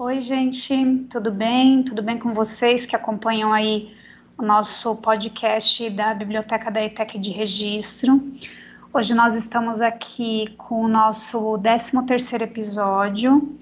[0.00, 1.82] Oi, gente, tudo bem?
[1.82, 3.92] Tudo bem com vocês que acompanham aí
[4.38, 8.22] o nosso podcast da Biblioteca da ETEC de Registro?
[8.94, 13.58] Hoje nós estamos aqui com o nosso 13º episódio,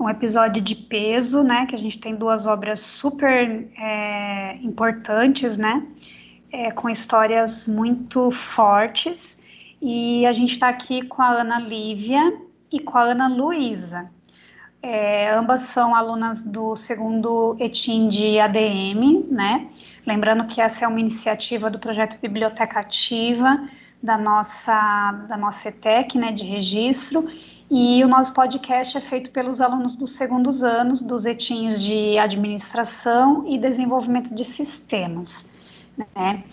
[0.00, 5.86] um episódio de peso, né, que a gente tem duas obras super é, importantes, né,
[6.50, 9.38] é, com histórias muito fortes,
[9.80, 12.36] e a gente está aqui com a Ana Lívia
[12.72, 14.10] e com a Ana Luísa.
[14.80, 19.68] É, ambas são alunas do segundo ETIM de ADM, né?
[20.06, 23.68] Lembrando que essa é uma iniciativa do projeto Biblioteca Ativa
[24.02, 27.28] da nossa, da nossa ETEC, né, de registro,
[27.70, 33.44] e o nosso podcast é feito pelos alunos dos segundos anos dos ETINs de Administração
[33.46, 35.44] e Desenvolvimento de Sistemas,
[36.14, 36.44] né?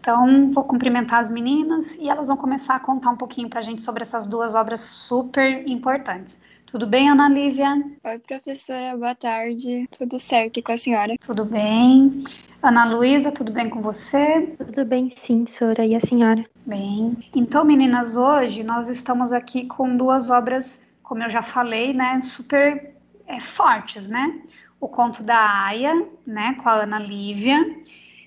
[0.00, 3.62] Então, vou cumprimentar as meninas e elas vão começar a contar um pouquinho para a
[3.62, 6.38] gente sobre essas duas obras super importantes.
[6.74, 7.80] Tudo bem, Ana Lívia?
[8.02, 9.88] Oi, professora, boa tarde.
[9.96, 11.14] Tudo certo e com a senhora?
[11.24, 12.24] Tudo bem.
[12.60, 14.56] Ana Luísa, tudo bem com você?
[14.58, 15.86] Tudo bem, sim, senhora.
[15.86, 16.44] E a senhora?
[16.66, 17.16] Bem.
[17.32, 22.92] Então, meninas, hoje nós estamos aqui com duas obras, como eu já falei, né, super
[23.28, 24.40] é, fortes, né?
[24.80, 25.94] O Conto da Aya,
[26.26, 27.56] né, com a Ana Lívia,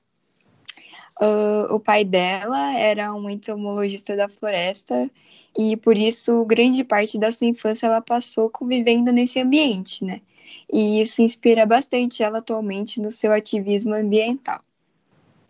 [1.21, 5.09] Uh, o pai dela era um entomologista da floresta
[5.57, 10.21] e por isso grande parte da sua infância ela passou convivendo nesse ambiente, né?
[10.71, 14.59] E isso inspira bastante ela atualmente no seu ativismo ambiental.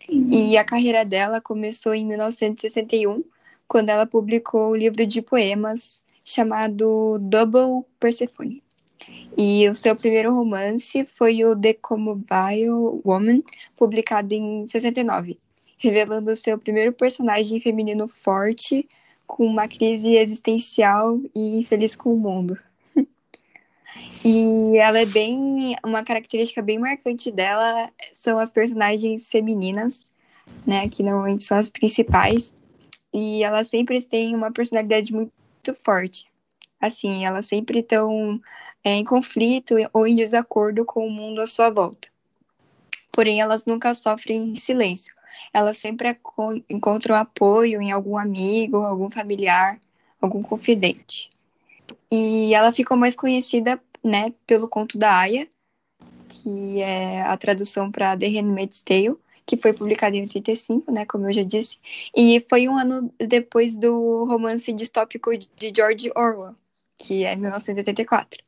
[0.05, 0.29] Sim.
[0.31, 3.23] E a carreira dela começou em 1961
[3.73, 8.61] quando ela publicou o livro de poemas chamado Double Persephone.
[9.35, 13.41] E o seu primeiro romance foi o The Comobile Woman,
[13.75, 15.39] publicado em 69,
[15.79, 18.87] revelando seu primeiro personagem feminino forte,
[19.25, 22.55] com uma crise existencial e infeliz com o mundo.
[24.25, 25.75] E ela é bem.
[25.83, 30.05] Uma característica bem marcante dela são as personagens femininas,
[30.65, 30.87] né?
[30.87, 32.53] Que normalmente são as principais
[33.13, 35.31] e elas sempre têm uma personalidade muito
[35.73, 36.25] forte.
[36.81, 38.41] Assim, elas sempre estão
[38.83, 42.09] é, em conflito ou em desacordo com o mundo à sua volta.
[43.11, 45.15] Porém, elas nunca sofrem em silêncio.
[45.53, 46.17] Elas sempre
[46.69, 49.79] encontram apoio em algum amigo, algum familiar,
[50.19, 51.29] algum confidente.
[52.11, 55.47] E ela ficou mais conhecida, né, pelo conto da Aya,
[56.27, 61.27] que é a tradução para The Handmaid's Tale, que foi publicado em 85, né, como
[61.27, 61.77] eu já disse,
[62.15, 66.55] e foi um ano depois do romance distópico de George Orwell,
[66.97, 68.41] que é 1984.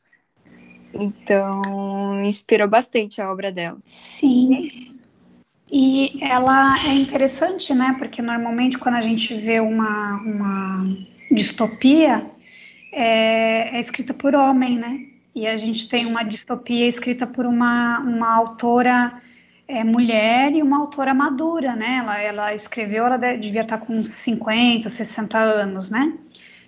[0.93, 3.77] Então, inspirou bastante a obra dela.
[3.83, 4.71] Sim.
[5.69, 7.95] E ela é interessante, né?
[7.99, 10.97] Porque normalmente quando a gente vê uma, uma
[11.29, 12.25] distopia,
[12.93, 15.05] é, é escrita por homem, né?
[15.35, 19.21] E a gente tem uma distopia escrita por uma, uma autora
[19.67, 21.97] é, mulher e uma autora madura, né?
[21.97, 26.13] Ela, ela escreveu, ela devia estar com 50, 60 anos, né?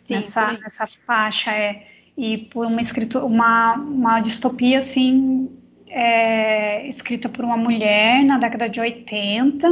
[0.03, 1.88] Sim, nessa, nessa faixa, é.
[2.17, 5.52] E por uma, escrito, uma, uma distopia, assim,
[5.88, 9.67] é, escrita por uma mulher na década de 80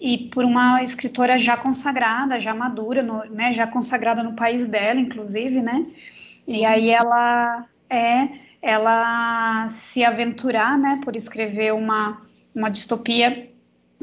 [0.00, 3.52] e por uma escritora já consagrada, já madura, no, né?
[3.52, 5.86] Já consagrada no país dela, inclusive, né?
[6.46, 8.28] E aí ela é
[8.60, 12.20] ela se aventurar, né, por escrever uma
[12.58, 13.48] uma distopia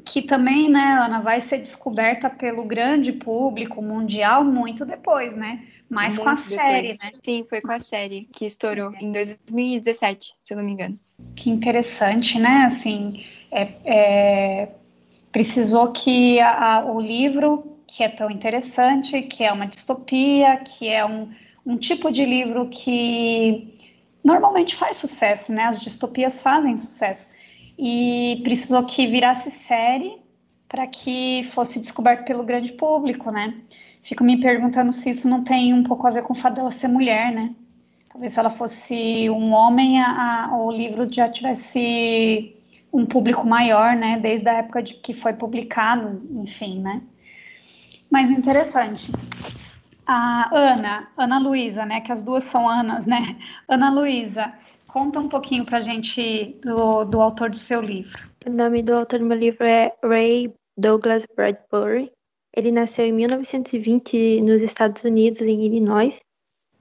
[0.03, 5.65] que também, né, Ana, vai ser descoberta pelo grande público mundial muito depois, né?
[5.89, 6.55] Mais muito com a depois.
[6.55, 7.11] série, né?
[7.23, 10.99] Sim, foi com a série que estourou em 2017, se eu não me engano.
[11.35, 12.65] Que interessante, né?
[12.65, 14.69] Assim, é, é
[15.31, 20.87] precisou que a, a, o livro, que é tão interessante, que é uma distopia, que
[20.87, 21.29] é um,
[21.65, 23.77] um tipo de livro que
[24.23, 25.63] normalmente faz sucesso, né?
[25.65, 27.34] As distopias fazem sucesso.
[27.77, 30.17] E precisou que virasse série
[30.67, 33.53] para que fosse descoberto pelo grande público, né?
[34.03, 36.71] Fico me perguntando se isso não tem um pouco a ver com o fato dela
[36.71, 37.55] ser mulher, né?
[38.11, 42.55] Talvez se ela fosse um homem, a, a, o livro já tivesse
[42.93, 44.17] um público maior, né?
[44.19, 47.01] Desde a época de que foi publicado, enfim, né?
[48.09, 49.11] Mas interessante.
[50.07, 51.99] A Ana, Ana Luísa, né?
[51.99, 53.35] Que as duas são Anas, né?
[53.67, 54.53] Ana Luísa,
[54.95, 58.17] conta um pouquinho pra gente do, do autor do seu livro.
[58.47, 62.13] O nome do autor do meu livro é Ray Douglas Bradbury.
[62.55, 66.21] Ele nasceu em 1920 nos Estados Unidos, em Illinois,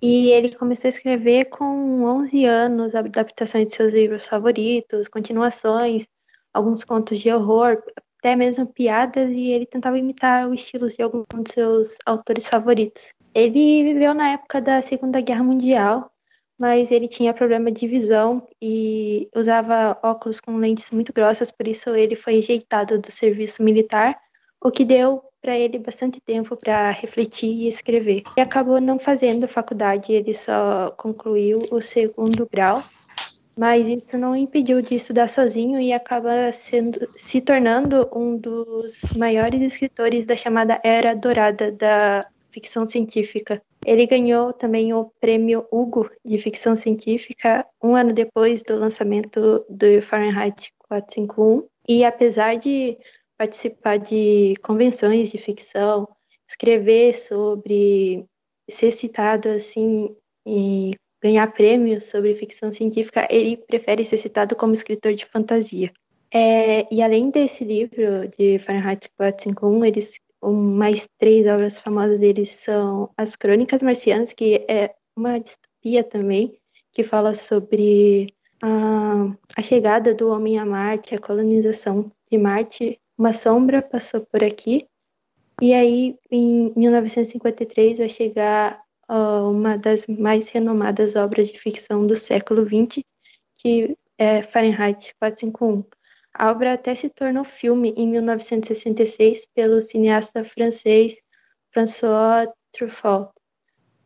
[0.00, 6.06] e ele começou a escrever com 11 anos adaptações de seus livros favoritos, continuações,
[6.52, 7.82] alguns contos de horror,
[8.20, 13.12] até mesmo piadas, e ele tentava imitar o estilo de alguns de seus autores favoritos.
[13.34, 16.13] Ele viveu na época da Segunda Guerra Mundial,
[16.58, 21.90] mas ele tinha problema de visão e usava óculos com lentes muito grossas, por isso
[21.90, 24.16] ele foi rejeitado do serviço militar,
[24.62, 28.22] o que deu para ele bastante tempo para refletir e escrever.
[28.34, 32.82] E acabou não fazendo faculdade, ele só concluiu o segundo grau,
[33.56, 39.62] mas isso não impediu de estudar sozinho e acaba sendo, se tornando um dos maiores
[39.62, 43.62] escritores da chamada Era Dourada da ficção científica.
[43.84, 50.00] Ele ganhou também o prêmio Hugo de ficção científica um ano depois do lançamento do
[50.02, 51.66] Fahrenheit 451.
[51.88, 52.96] E apesar de
[53.36, 56.08] participar de convenções de ficção,
[56.48, 58.24] escrever sobre,
[58.68, 60.14] ser citado assim
[60.46, 60.92] e
[61.22, 65.90] ganhar prêmios sobre ficção científica, ele prefere ser citado como escritor de fantasia.
[66.30, 70.20] É, e além desse livro de Fahrenheit 451, eles,
[70.52, 76.58] mais três obras famosas deles são As Crônicas Marcianas, que é uma distopia também,
[76.92, 83.32] que fala sobre a, a chegada do homem a Marte, a colonização de Marte uma
[83.32, 84.88] sombra passou por aqui.
[85.62, 92.16] E aí, em 1953, vai chegar uh, uma das mais renomadas obras de ficção do
[92.16, 93.04] século XX,
[93.56, 95.84] que é Fahrenheit 451.
[96.36, 101.22] A obra até se tornou filme em 1966 pelo cineasta francês
[101.72, 103.30] François Truffaut.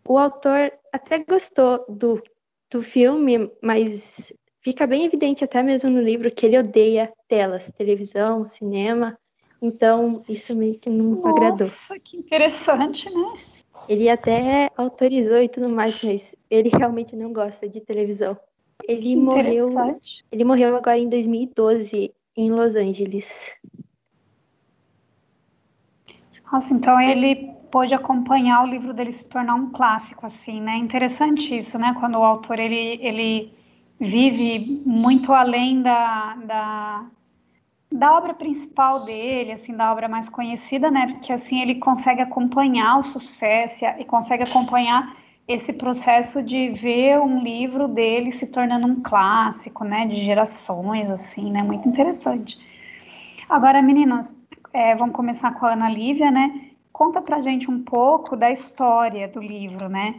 [0.06, 2.22] O autor até gostou do,
[2.70, 4.30] do filme, mas
[4.60, 9.18] fica bem evidente até mesmo no livro que ele odeia telas, televisão, cinema.
[9.60, 11.66] Então, isso meio que não Nossa, agradou.
[11.66, 13.42] Nossa, que interessante, né?
[13.88, 18.38] Ele até autorizou e tudo mais, mas ele realmente não gosta de televisão.
[18.86, 19.68] Ele morreu,
[20.30, 23.52] ele morreu agora em 2012 em Los Angeles.
[26.50, 30.76] Nossa, então ele pôde acompanhar o livro dele se tornar um clássico, assim, né?
[30.76, 31.94] Interessante isso, né?
[32.00, 33.52] Quando o autor ele, ele
[34.00, 37.06] vive muito além da, da,
[37.92, 41.08] da obra principal dele, assim, da obra mais conhecida, né?
[41.12, 45.16] Porque assim ele consegue acompanhar o sucesso e consegue acompanhar
[45.48, 50.06] esse processo de ver um livro dele se tornando um clássico, né?
[50.06, 51.62] De gerações, assim, né?
[51.62, 52.58] Muito interessante.
[53.48, 54.36] Agora, meninas,
[54.74, 56.68] é, vamos começar com a Ana Lívia, né?
[56.92, 60.16] Conta pra gente um pouco da história do livro, né?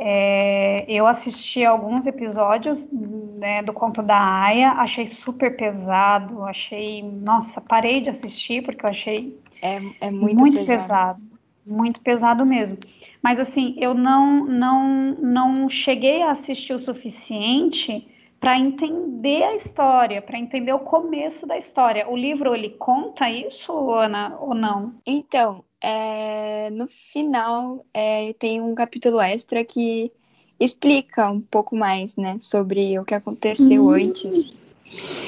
[0.00, 7.60] É, eu assisti alguns episódios né, do conto da Aya, achei super pesado, achei, nossa,
[7.60, 10.68] parei de assistir porque eu achei é, é muito, muito pesado.
[10.68, 11.22] pesado.
[11.66, 12.78] muito pesado mesmo.
[13.22, 18.06] Mas assim, eu não não não cheguei a assistir o suficiente
[18.40, 22.08] para entender a história, para entender o começo da história.
[22.08, 24.94] O livro ele conta isso, Ana, ou não?
[25.04, 30.12] Então, é, no final é, tem um capítulo extra que
[30.60, 33.90] explica um pouco mais, né, sobre o que aconteceu hum.
[33.90, 34.60] antes.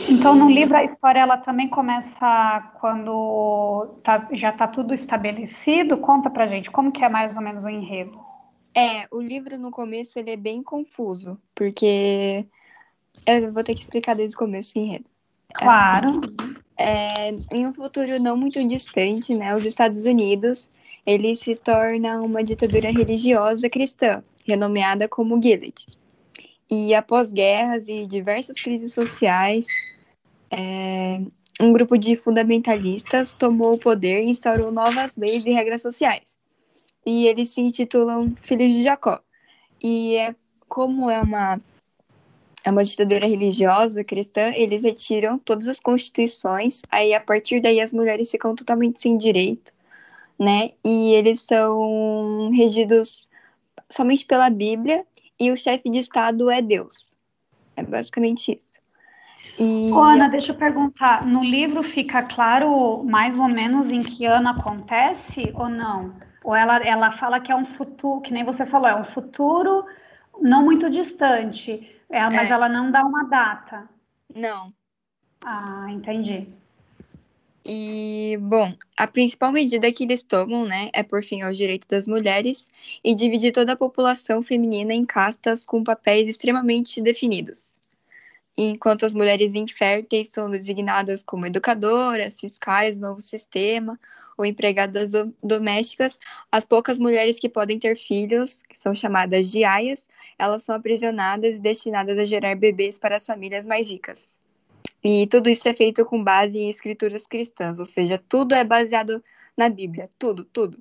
[0.08, 5.98] Então, no livro a história ela também começa quando tá, já está tudo estabelecido.
[5.98, 8.18] Conta pra gente como que é mais ou menos o enredo.
[8.74, 12.46] É, o livro no começo ele é bem confuso, porque
[13.26, 15.06] eu vou ter que explicar desde o começo o enredo.
[15.54, 16.08] Claro.
[16.08, 16.54] É assim.
[16.78, 20.70] É, em um futuro não muito distante, né, os Estados Unidos
[21.04, 25.86] ele se torna uma ditadura religiosa cristã, renomeada como Gilead.
[26.70, 29.66] E após guerras e diversas crises sociais,
[30.50, 31.20] é,
[31.60, 36.38] um grupo de fundamentalistas tomou o poder e instaurou novas leis e regras sociais.
[37.04, 39.20] E eles se intitulam Filhos de Jacó.
[39.82, 40.34] E é
[40.68, 41.60] como é uma
[42.62, 47.90] é uma ditadura religiosa cristã, eles retiram todas as constituições, aí a partir daí as
[47.90, 49.72] mulheres ficam totalmente sem direito,
[50.38, 50.72] né?
[50.84, 53.30] E eles são regidos
[53.88, 55.06] somente pela Bíblia
[55.40, 57.16] e o chefe de Estado é Deus.
[57.74, 58.80] É basicamente isso.
[59.58, 59.90] E...
[59.92, 61.26] Ana, deixa eu perguntar.
[61.26, 66.14] No livro fica claro mais ou menos em que ano acontece ou não?
[66.44, 69.84] Ou ela, ela fala que é um futuro, que nem você falou, é um futuro
[70.40, 72.54] não muito distante, é, mas é.
[72.54, 73.88] ela não dá uma data.
[74.34, 74.72] Não.
[75.44, 76.48] Ah, entendi.
[77.64, 82.06] E, bom, a principal medida que eles tomam, né, é por fim aos direitos das
[82.06, 82.68] mulheres
[83.04, 87.78] e dividir toda a população feminina em castas com papéis extremamente definidos.
[88.56, 93.98] Enquanto as mulheres inférteis são designadas como educadoras, fiscais novo sistema
[94.36, 96.18] ou empregadas do domésticas,
[96.50, 101.56] as poucas mulheres que podem ter filhos, que são chamadas de aias, elas são aprisionadas
[101.56, 104.39] e destinadas a gerar bebês para as famílias mais ricas.
[105.02, 109.22] E tudo isso é feito com base em escrituras cristãs, ou seja, tudo é baseado
[109.56, 110.78] na Bíblia, tudo, tudo.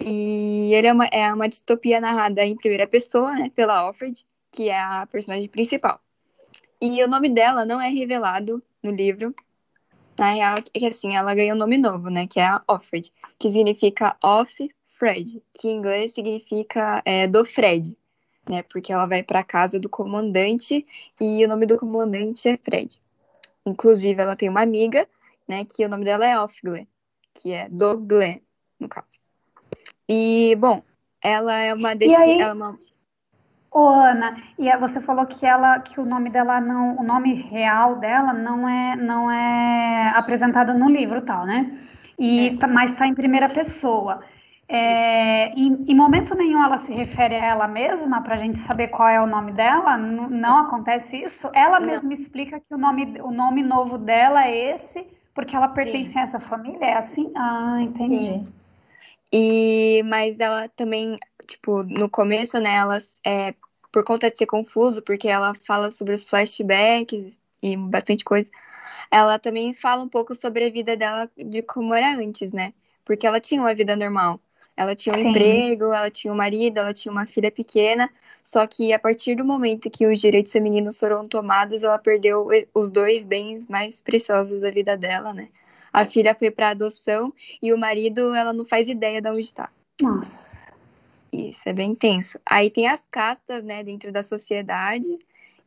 [0.00, 4.68] E ele é uma, é uma distopia narrada em primeira pessoa, né, pela Alfred, que
[4.68, 6.00] é a personagem principal.
[6.80, 9.34] E o nome dela não é revelado no livro.
[10.18, 13.12] Na real, é que assim, ela ganhou um nome novo, né, que é a Offred,
[13.38, 17.96] que significa Off Fred, que em inglês significa é, do Fred
[18.48, 18.62] né?
[18.62, 20.86] Porque ela vai para casa do comandante
[21.20, 23.00] e o nome do comandante é Fred.
[23.64, 25.06] Inclusive, ela tem uma amiga,
[25.46, 25.64] né?
[25.64, 26.86] Que o nome dela é Offglen,
[27.34, 28.40] que é do Glenn,
[28.78, 29.18] no caso.
[30.08, 30.82] E, bom,
[31.22, 31.94] ela é uma...
[31.94, 32.40] Desse, aí...
[32.40, 32.74] ela é uma...
[33.72, 38.00] Ô, Ana, e você falou que ela, que o nome dela não, o nome real
[38.00, 41.78] dela não é, não é apresentado no livro, tal, né?
[42.18, 42.56] E, é.
[42.56, 44.24] Tá, mas está em primeira pessoa.
[44.72, 48.86] É, em, em, momento nenhum ela se refere a ela mesma para a gente saber
[48.86, 49.98] qual é o nome dela.
[49.98, 51.50] N não acontece isso.
[51.52, 56.12] Ela mesma explica que o nome, o nome novo dela é esse porque ela pertence
[56.12, 56.18] Sim.
[56.20, 56.84] a essa família.
[56.84, 57.32] É assim?
[57.34, 58.16] Ah, entendi.
[58.16, 58.44] Sim.
[59.32, 61.16] E mas ela também,
[61.48, 62.76] tipo, no começo, né?
[62.76, 63.54] Ela, é,
[63.90, 68.48] por conta de ser confuso, porque ela fala sobre os flashbacks e bastante coisa.
[69.10, 72.72] Ela também fala um pouco sobre a vida dela de como era antes, né?
[73.04, 74.38] Porque ela tinha uma vida normal.
[74.80, 75.28] Ela tinha um Sim.
[75.28, 78.10] emprego, ela tinha um marido, ela tinha uma filha pequena,
[78.42, 82.90] só que a partir do momento que os direitos femininos foram tomados, ela perdeu os
[82.90, 85.50] dois bens mais preciosos da vida dela, né?
[85.92, 87.28] A filha foi para adoção
[87.60, 89.68] e o marido, ela não faz ideia de onde está.
[90.00, 90.58] Nossa.
[91.30, 92.40] Isso é bem tenso.
[92.46, 95.18] Aí tem as castas, né, dentro da sociedade,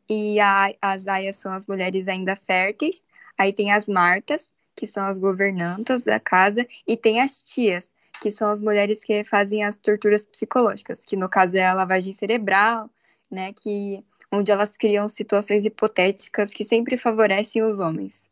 [0.10, 3.06] e a, as aias são as mulheres ainda férteis.
[3.38, 8.32] Aí tem as martas, que são as governantas da casa, e tem as tias, que
[8.32, 12.90] são as mulheres que fazem as torturas psicológicas, que no caso é a lavagem cerebral,
[13.30, 18.28] né, que onde elas criam situações hipotéticas que sempre favorecem os homens.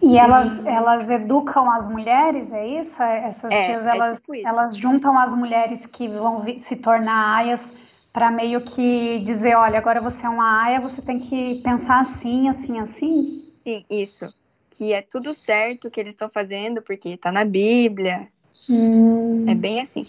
[0.00, 3.02] E elas, elas educam as mulheres, é isso?
[3.02, 6.76] É, essas é, tias, é elas, é tipo elas juntam as mulheres que vão se
[6.76, 7.74] tornar aias
[8.12, 12.48] para meio que dizer, olha, agora você é uma aia, você tem que pensar assim,
[12.48, 13.44] assim, assim?
[13.62, 14.26] Sim, isso.
[14.70, 18.28] Que é tudo certo que eles estão fazendo, porque está na Bíblia,
[18.68, 19.46] Hum.
[19.48, 20.06] É bem assim.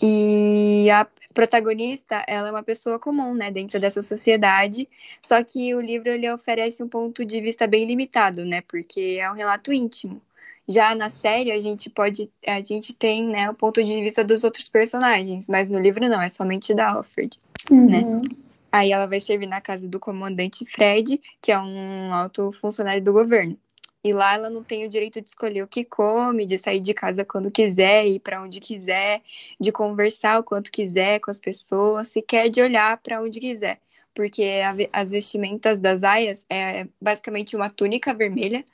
[0.00, 4.88] E a protagonista, ela é uma pessoa comum, né, dentro dessa sociedade,
[5.20, 9.30] só que o livro ele oferece um ponto de vista bem limitado, né, porque é
[9.30, 10.20] um relato íntimo.
[10.68, 14.44] Já na série a gente pode, a gente tem, né, o ponto de vista dos
[14.44, 17.38] outros personagens, mas no livro não, é somente da Alfred,
[17.70, 17.86] uhum.
[17.86, 18.02] né?
[18.70, 23.12] Aí ela vai servir na casa do comandante Fred, que é um alto funcionário do
[23.12, 23.56] governo.
[24.04, 26.92] E lá ela não tem o direito de escolher o que come, de sair de
[26.92, 29.22] casa quando quiser, ir para onde quiser,
[29.60, 33.80] de conversar o quanto quiser com as pessoas, sequer de olhar para onde quiser.
[34.12, 38.64] Porque a, as vestimentas das aias é basicamente uma túnica vermelha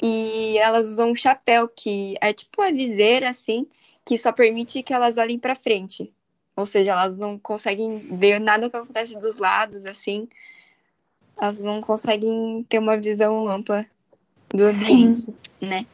[0.00, 3.66] e elas usam um chapéu que é tipo uma viseira assim,
[4.04, 6.12] que só permite que elas olhem para frente.
[6.56, 10.28] Ou seja, elas não conseguem ver nada que acontece dos lados assim.
[11.36, 13.84] Elas não conseguem ter uma visão ampla
[14.54, 15.34] do ambiente, Sim.
[15.60, 15.86] né?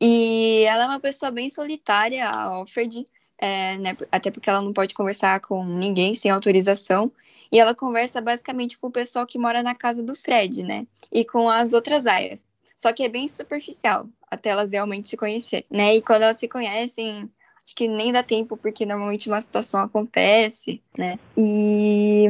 [0.00, 3.04] E ela é uma pessoa bem solitária, a Alfred,
[3.36, 7.10] é, né, até porque ela não pode conversar com ninguém sem autorização.
[7.50, 10.86] E ela conversa basicamente com o pessoal que mora na casa do Fred, né?
[11.10, 12.46] E com as outras aias.
[12.76, 15.96] Só que é bem superficial, até elas realmente se conhecerem, né?
[15.96, 17.28] E quando elas se conhecem,
[17.64, 21.18] acho que nem dá tempo, porque normalmente uma situação acontece, né?
[21.36, 22.26] E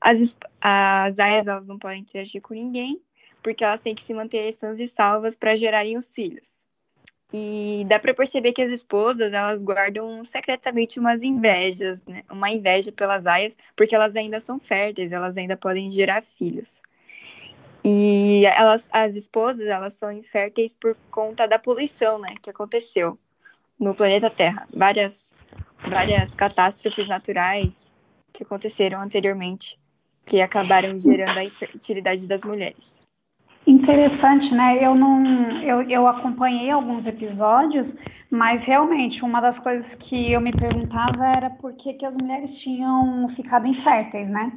[0.00, 3.00] as, as aias, elas não podem interagir com ninguém
[3.42, 6.66] porque elas têm que se manter sãs e salvas para gerarem os filhos.
[7.32, 12.22] E dá para perceber que as esposas, elas guardam secretamente umas invejas, né?
[12.30, 16.80] Uma inveja pelas aias, porque elas ainda são férteis, elas ainda podem gerar filhos.
[17.84, 23.18] E elas, as esposas, elas são inférteis por conta da poluição, né, que aconteceu
[23.78, 24.66] no planeta Terra.
[24.74, 25.34] Várias
[25.88, 27.86] várias catástrofes naturais
[28.32, 29.78] que aconteceram anteriormente,
[30.26, 33.07] que acabaram gerando a infertilidade das mulheres.
[33.68, 34.82] Interessante, né?
[34.82, 35.22] Eu não,
[35.60, 37.94] eu, eu acompanhei alguns episódios,
[38.30, 42.56] mas realmente uma das coisas que eu me perguntava era por que, que as mulheres
[42.56, 44.50] tinham ficado inférteis, né?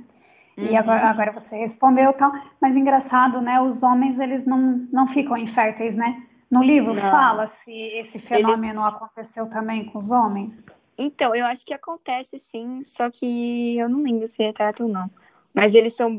[0.57, 0.63] Uhum.
[0.63, 3.59] E agora, agora você respondeu tal, mas engraçado, né?
[3.59, 6.23] Os homens eles não, não ficam inférteis, né?
[6.49, 7.01] No livro não.
[7.01, 8.93] fala se esse fenômeno eles...
[8.93, 10.67] aconteceu também com os homens.
[10.97, 15.11] Então, eu acho que acontece sim, só que eu não lembro se retrata ou não.
[15.53, 16.17] Mas eles são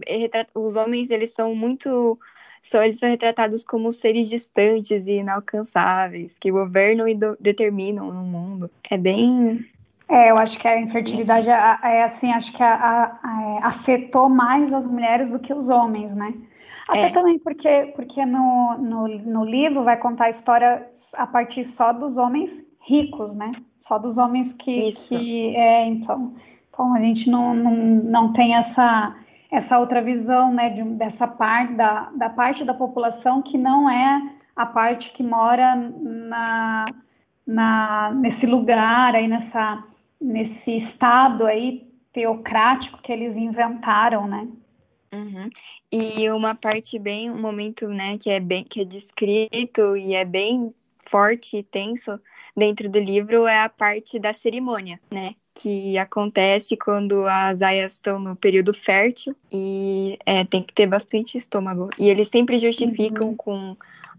[0.54, 2.18] os homens, eles são muito
[2.62, 8.71] são eles são retratados como seres distantes e inalcançáveis, que governam e determinam no mundo.
[8.90, 9.64] É bem
[10.12, 13.59] é, eu acho que a infertilidade é, é assim, acho que a, a, a, é,
[13.62, 16.35] afetou mais as mulheres do que os homens, né?
[16.87, 17.11] Até é.
[17.11, 22.19] também porque, porque no, no, no, livro vai contar a história a partir só dos
[22.19, 23.52] homens ricos, né?
[23.78, 24.88] Só dos homens que.
[24.88, 25.19] Isso.
[25.19, 26.35] que é, então,
[26.69, 29.16] então a gente não, não, não tem essa,
[29.52, 30.71] essa outra visão, né?
[30.71, 35.76] De, dessa parte da, da parte da população que não é a parte que mora
[35.76, 36.85] na,
[37.47, 39.85] na, nesse lugar aí, nessa
[40.18, 44.49] nesse estado aí teocrático que eles inventaram, né?
[45.12, 45.50] Uhum.
[45.90, 50.25] E uma parte bem, um momento, né, que é bem, que é descrito e é
[50.25, 50.73] bem
[51.06, 52.21] forte e tenso
[52.56, 55.35] dentro do livro é a parte da cerimônia, né?
[55.54, 61.37] Que acontece quando as aias estão no período fértil e é, tem que ter bastante
[61.37, 61.90] estômago.
[61.99, 63.37] E eles sempre justificam uhum.
[63.37, 63.76] com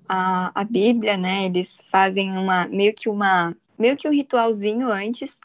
[0.08, 1.46] a, a Bíblia, né?
[1.46, 5.40] Eles fazem uma meio que uma meio que um ritualzinho antes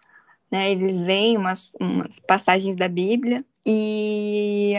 [0.51, 0.71] né?
[0.71, 4.75] Eles leem umas, umas passagens da Bíblia e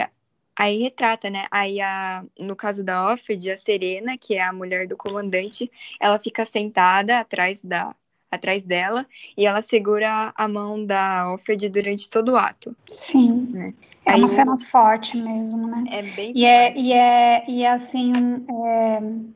[0.56, 1.46] aí retrata, né?
[1.50, 6.18] Aí a, no caso da Offred, a Serena, que é a mulher do comandante, ela
[6.18, 7.94] fica sentada atrás da
[8.30, 9.06] atrás dela
[9.36, 12.76] e ela segura a mão da Offred durante todo o ato.
[12.90, 13.48] Sim.
[13.50, 13.74] Né?
[14.06, 15.84] É aí uma cena forte mesmo, né?
[15.90, 16.80] É bem e é, forte.
[16.80, 18.12] É, e, é, e assim,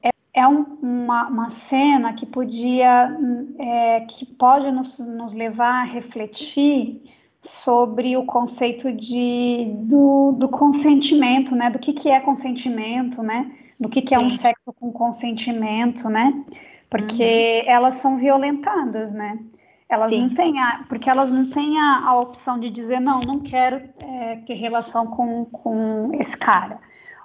[0.02, 3.16] é, é é um, uma, uma, cena que podia,
[3.56, 7.00] é, que pode nos, nos, levar a refletir
[7.40, 11.70] sobre o conceito de, do, do consentimento, né?
[11.70, 13.48] Do que, que é consentimento, né?
[13.78, 16.44] Do que, que é um sexo com consentimento, né?
[16.94, 17.72] Porque uhum.
[17.72, 19.38] elas são violentadas, né?
[19.88, 20.22] Elas Sim.
[20.22, 23.82] não têm a, porque elas não têm a, a opção de dizer não, não quero
[23.98, 26.78] é, ter relação com, com esse cara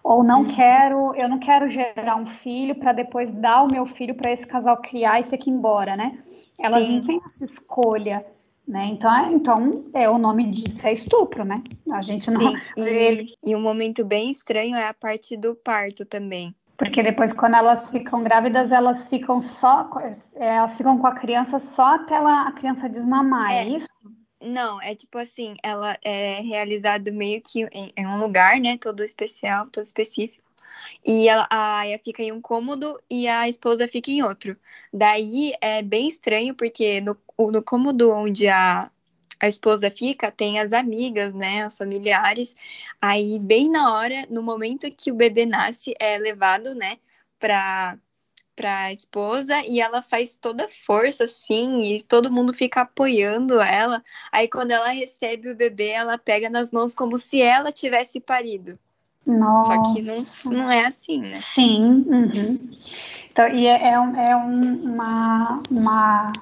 [0.03, 0.47] ou não uhum.
[0.47, 4.47] quero, eu não quero gerar um filho para depois dar o meu filho para esse
[4.47, 6.17] casal criar e ter que ir embora, né?
[6.57, 6.95] Elas Sim.
[6.95, 8.25] não têm essa escolha,
[8.67, 8.85] né?
[8.87, 11.63] Então, é, então é o nome disso é estupro, né?
[11.91, 12.51] A gente não.
[12.51, 12.57] Sim.
[12.77, 16.55] E, e um momento bem estranho é a parte do parto também.
[16.79, 19.89] Porque depois, quando elas ficam grávidas, elas ficam só,
[20.37, 23.89] elas ficam com a criança só até ela, a criança desmamar, é, é isso?
[24.41, 29.03] Não, é tipo assim, ela é realizado meio que em, em, um lugar, né, todo
[29.03, 30.41] especial, todo específico.
[31.05, 34.55] E ela, a Aya fica em um cômodo e a esposa fica em outro.
[34.93, 38.89] Daí é bem estranho, porque no, no cômodo onde a,
[39.39, 42.55] a esposa fica, tem as amigas, né, os familiares.
[43.01, 46.97] Aí, bem na hora, no momento que o bebê nasce, é levado, né,
[47.39, 47.97] para
[48.55, 54.03] para a esposa e ela faz toda força assim e todo mundo fica apoiando ela.
[54.33, 58.77] Aí quando ela recebe o bebê, ela pega nas mãos como se ela tivesse parido.
[59.25, 59.73] Nossa.
[59.73, 61.39] Só que não, não é assim, né?
[61.41, 62.03] Sim.
[62.05, 62.77] Uhum.
[63.31, 66.33] Então, e é, é, um, é uma, uma,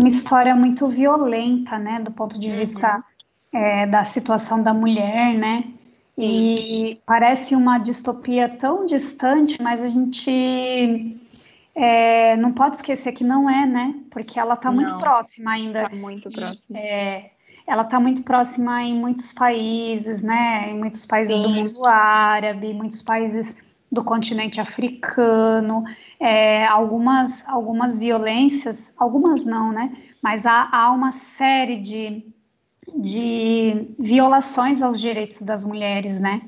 [0.00, 2.56] uma história muito violenta, né, do ponto de uhum.
[2.56, 3.04] vista
[3.52, 5.64] é, da situação da mulher, né?
[6.16, 11.16] E parece uma distopia tão distante, mas a gente
[11.74, 13.94] é, não pode esquecer que não é, né?
[14.10, 15.84] Porque ela está muito próxima ainda.
[15.84, 16.78] Está muito próxima.
[16.78, 17.30] É,
[17.66, 20.70] ela está muito próxima em muitos países, né?
[20.70, 21.42] Em muitos países Sim.
[21.42, 23.56] do mundo árabe, muitos países
[23.90, 25.84] do continente africano,
[26.18, 29.92] é, algumas, algumas violências, algumas não, né?
[30.22, 32.24] Mas há, há uma série de
[32.96, 36.42] de violações aos direitos das mulheres, né?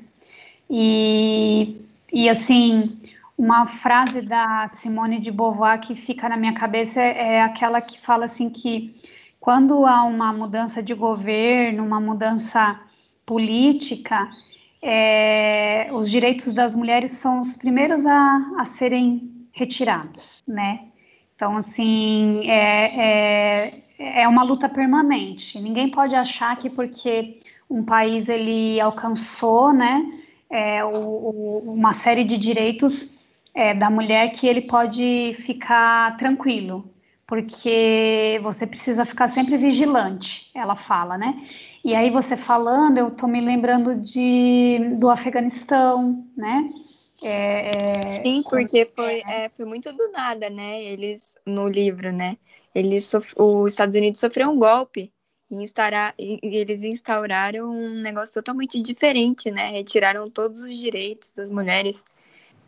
[0.69, 2.97] E, e assim,
[3.37, 7.99] uma frase da Simone de Beauvoir que fica na minha cabeça é, é aquela que
[7.99, 8.95] fala assim que
[9.39, 12.79] quando há uma mudança de governo, uma mudança
[13.25, 14.29] política,
[14.83, 20.87] é, os direitos das mulheres são os primeiros a, a serem retirados, né?
[21.35, 25.59] Então, assim, é, é, é uma luta permanente.
[25.59, 30.05] Ninguém pode achar que porque um país ele alcançou, né,
[30.49, 33.17] é, o, o, uma série de direitos
[33.55, 36.91] é, da mulher que ele pode ficar tranquilo,
[37.25, 41.41] porque você precisa ficar sempre vigilante, ela fala, né?
[41.83, 46.71] E aí você falando, eu tô me lembrando de, do Afeganistão, né?
[47.21, 50.81] É, é, Sim, porque foi, é, foi muito do nada, né?
[50.81, 52.37] Eles, no livro, né?
[52.73, 55.11] Eles, os Estados Unidos sofreu um golpe
[55.51, 59.69] e, instaurar, e eles instauraram um negócio totalmente diferente, né?
[59.71, 62.03] Retiraram todos os direitos das mulheres.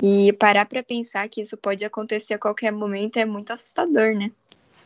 [0.03, 4.29] E parar para pensar que isso pode acontecer a qualquer momento é muito assustador, né?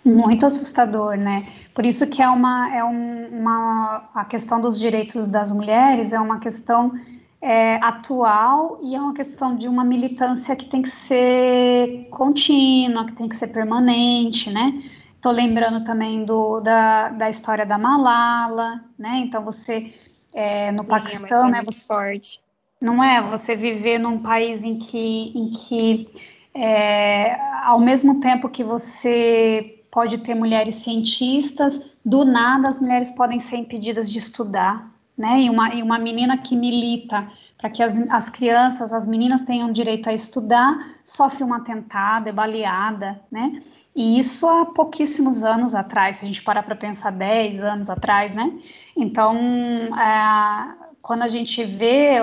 [0.04, 1.48] Muito assustador, né?
[1.74, 6.20] Por isso que é uma, é um, uma a questão dos direitos das mulheres é
[6.20, 6.94] uma questão
[7.42, 13.14] é, atual e é uma questão de uma militância que tem que ser contínua, que
[13.14, 14.82] tem que ser permanente, né?
[15.16, 19.22] Estou lembrando também do, da, da história da Malala, né?
[19.26, 19.94] Então você
[20.34, 21.62] é, no Sim, Paquistão, é né?
[21.66, 22.40] Você, forte.
[22.80, 23.22] Não é?
[23.30, 26.10] Você viver num país em que, em que
[26.54, 33.40] é, ao mesmo tempo que você pode ter mulheres cientistas, do nada as mulheres podem
[33.40, 35.42] ser impedidas de estudar, né?
[35.42, 39.70] E uma, e uma menina que milita para que as, as crianças, as meninas tenham
[39.72, 43.60] direito a estudar, sofre um atentado, é baleada, né?
[43.94, 48.34] E isso há pouquíssimos anos atrás, se a gente parar para pensar 10 anos atrás,
[48.34, 48.54] né?
[48.96, 52.20] Então, é, quando a gente vê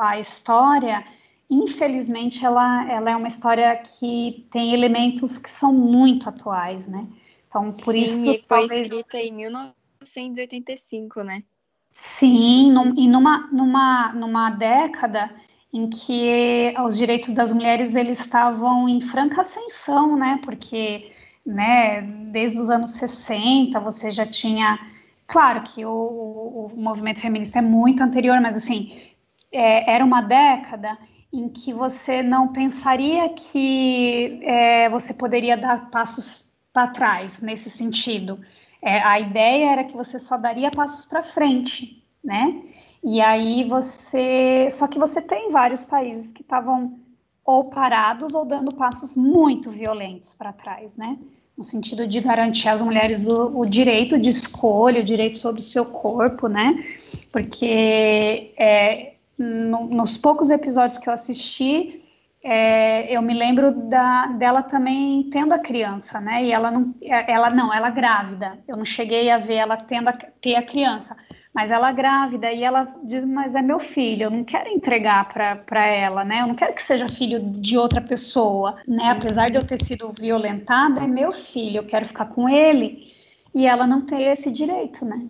[0.00, 1.04] a história,
[1.50, 7.06] infelizmente, ela, ela é uma história que tem elementos que são muito atuais, né?
[7.48, 8.20] Então, por Sim, isso.
[8.20, 8.82] E foi talvez...
[8.82, 11.42] escrita em 1985, né?
[11.90, 15.30] Sim, num, e numa, numa, numa década
[15.72, 20.38] em que os direitos das mulheres eles estavam em franca ascensão, né?
[20.44, 21.10] Porque,
[21.44, 24.78] né, desde os anos 60 você já tinha,
[25.26, 29.08] claro que o, o, o movimento feminista é muito anterior, mas assim
[29.52, 30.96] é, era uma década
[31.32, 38.40] em que você não pensaria que é, você poderia dar passos para trás nesse sentido.
[38.80, 42.62] É, a ideia era que você só daria passos para frente, né?
[43.02, 44.68] E aí você.
[44.70, 46.98] Só que você tem vários países que estavam
[47.44, 51.18] ou parados ou dando passos muito violentos para trás, né?
[51.56, 55.64] No sentido de garantir às mulheres o, o, direito de escolha, o direito sobre o
[55.64, 56.84] seu corpo, né?
[57.32, 62.02] Porque é, no, nos poucos episódios que eu assisti,
[62.42, 66.44] é, eu me lembro da, dela também tendo a criança, né?
[66.44, 68.58] E ela não, ela não, ela grávida.
[68.66, 71.16] Eu não cheguei a ver ela tendo a, ter a criança,
[71.52, 75.86] mas ela grávida e ela diz: Mas é meu filho, eu não quero entregar para
[75.86, 76.42] ela, né?
[76.42, 79.10] Eu não quero que seja filho de outra pessoa, né?
[79.10, 83.12] Apesar de eu ter sido violentada, é meu filho, eu quero ficar com ele.
[83.54, 85.26] E ela não tem esse direito, né?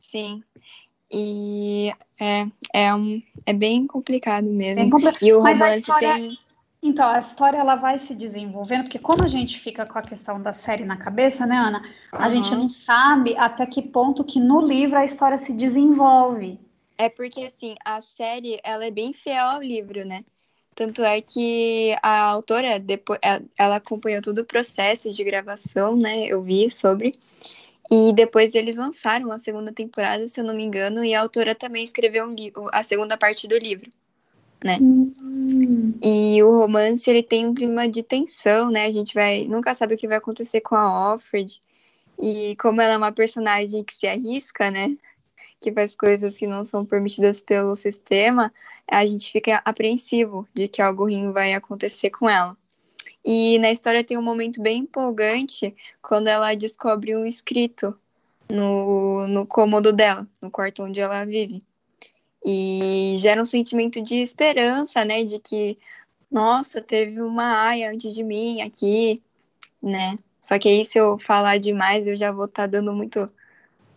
[0.00, 0.42] Sim.
[1.10, 4.82] E é, é, um, é bem complicado mesmo.
[4.82, 5.22] Bem complicado.
[5.22, 6.30] E o Mas romance história, tem.
[6.82, 10.40] Então, a história ela vai se desenvolvendo, porque como a gente fica com a questão
[10.40, 11.82] da série na cabeça, né, Ana?
[12.10, 12.30] A uhum.
[12.32, 16.58] gente não sabe até que ponto que no livro a história se desenvolve.
[16.96, 20.24] É porque, assim, a série, ela é bem fiel ao livro, né?
[20.74, 23.18] Tanto é que a autora, depois,
[23.58, 26.24] ela acompanhou todo o processo de gravação, né?
[26.26, 27.12] Eu vi sobre.
[27.90, 31.56] E depois eles lançaram a segunda temporada, se eu não me engano, e a autora
[31.56, 32.36] também escreveu um
[32.72, 33.90] a segunda parte do livro,
[34.62, 34.78] né?
[34.80, 35.94] Hum.
[36.00, 38.86] E o romance, ele tem um clima de tensão, né?
[38.86, 41.60] A gente vai nunca sabe o que vai acontecer com a Alfred.
[42.22, 44.96] E como ela é uma personagem que se arrisca, né?
[45.58, 48.52] Que faz coisas que não são permitidas pelo sistema,
[48.86, 52.56] a gente fica apreensivo de que algo ruim vai acontecer com ela.
[53.24, 57.96] E na história tem um momento bem empolgante quando ela descobre um escrito
[58.50, 61.60] no, no cômodo dela, no quarto onde ela vive.
[62.44, 65.22] E gera um sentimento de esperança, né?
[65.24, 65.76] De que,
[66.30, 69.22] nossa, teve uma aia antes de mim aqui,
[69.82, 70.16] né?
[70.40, 73.26] Só que aí, se eu falar demais, eu já vou estar tá dando muito,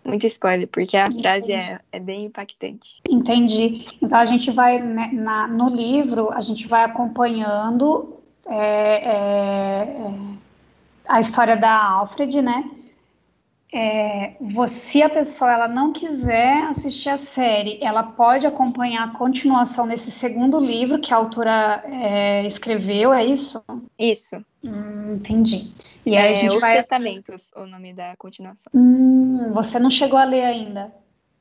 [0.03, 3.01] muito spoiler, porque a frase é, é bem impactante.
[3.09, 3.85] Entendi.
[4.01, 10.13] Então a gente vai, né, na, no livro, a gente vai acompanhando é, é, é,
[11.07, 12.69] a história da Alfred, né?
[13.75, 14.35] É,
[14.67, 20.11] se a pessoa ela não quiser assistir a série, ela pode acompanhar a continuação desse
[20.11, 23.63] segundo livro que a autora é, escreveu, é isso?
[23.97, 24.35] Isso.
[24.63, 25.73] Hum, entendi.
[26.05, 26.75] E aí é, a gente Os vai...
[26.75, 28.71] Testamentos, o nome da continuação.
[28.75, 30.93] Hum, você não chegou a ler ainda?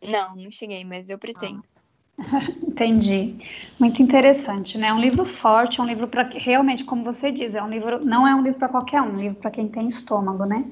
[0.02, 1.60] Não, não cheguei, mas eu pretendo.
[1.76, 1.81] Ah.
[2.66, 3.36] Entendi.
[3.78, 4.88] Muito interessante, né?
[4.88, 8.04] É um livro forte, é um livro para realmente, como você diz, é um livro,
[8.04, 10.64] não é um livro para qualquer um, é um livro para quem tem estômago, né?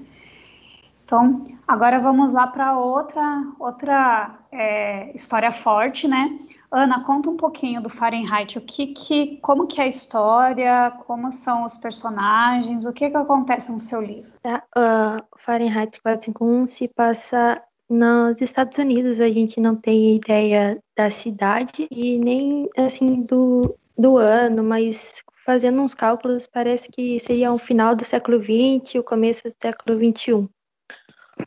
[1.04, 6.38] Então, agora vamos lá para outra outra é, história forte, né?
[6.70, 8.56] Ana, conta um pouquinho do Fahrenheit.
[8.56, 10.92] O que, que, como que é a história?
[11.04, 12.86] Como são os personagens?
[12.86, 14.30] O que que acontece no seu livro?
[14.46, 19.20] Uh, Fahrenheit 451 se passa nos Estados Unidos.
[19.20, 25.82] A gente não tem ideia da cidade e nem assim do, do ano, mas fazendo
[25.82, 30.48] uns cálculos parece que seria o final do século XX, o começo do século XXI.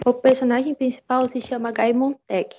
[0.06, 2.50] O personagem principal se chama Guy Montag.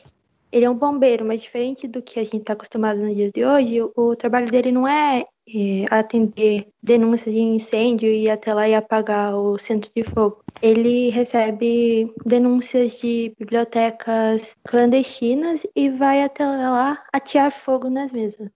[0.55, 3.45] Ele é um bombeiro, mas diferente do que a gente está acostumado nos dias de
[3.45, 8.73] hoje, o, trabalho dele não é, é, atender denúncias de incêndio e até lá e
[8.73, 10.45] apagar o centro de fogo.
[10.63, 18.49] Ele recebe denúncias de bibliotecas clandestinas e vai até lá atear fogo nas mesas.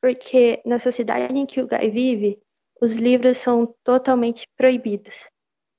[0.00, 2.38] Porque na sociedade em que o Guy vive,
[2.80, 5.28] os livros são totalmente proibidos.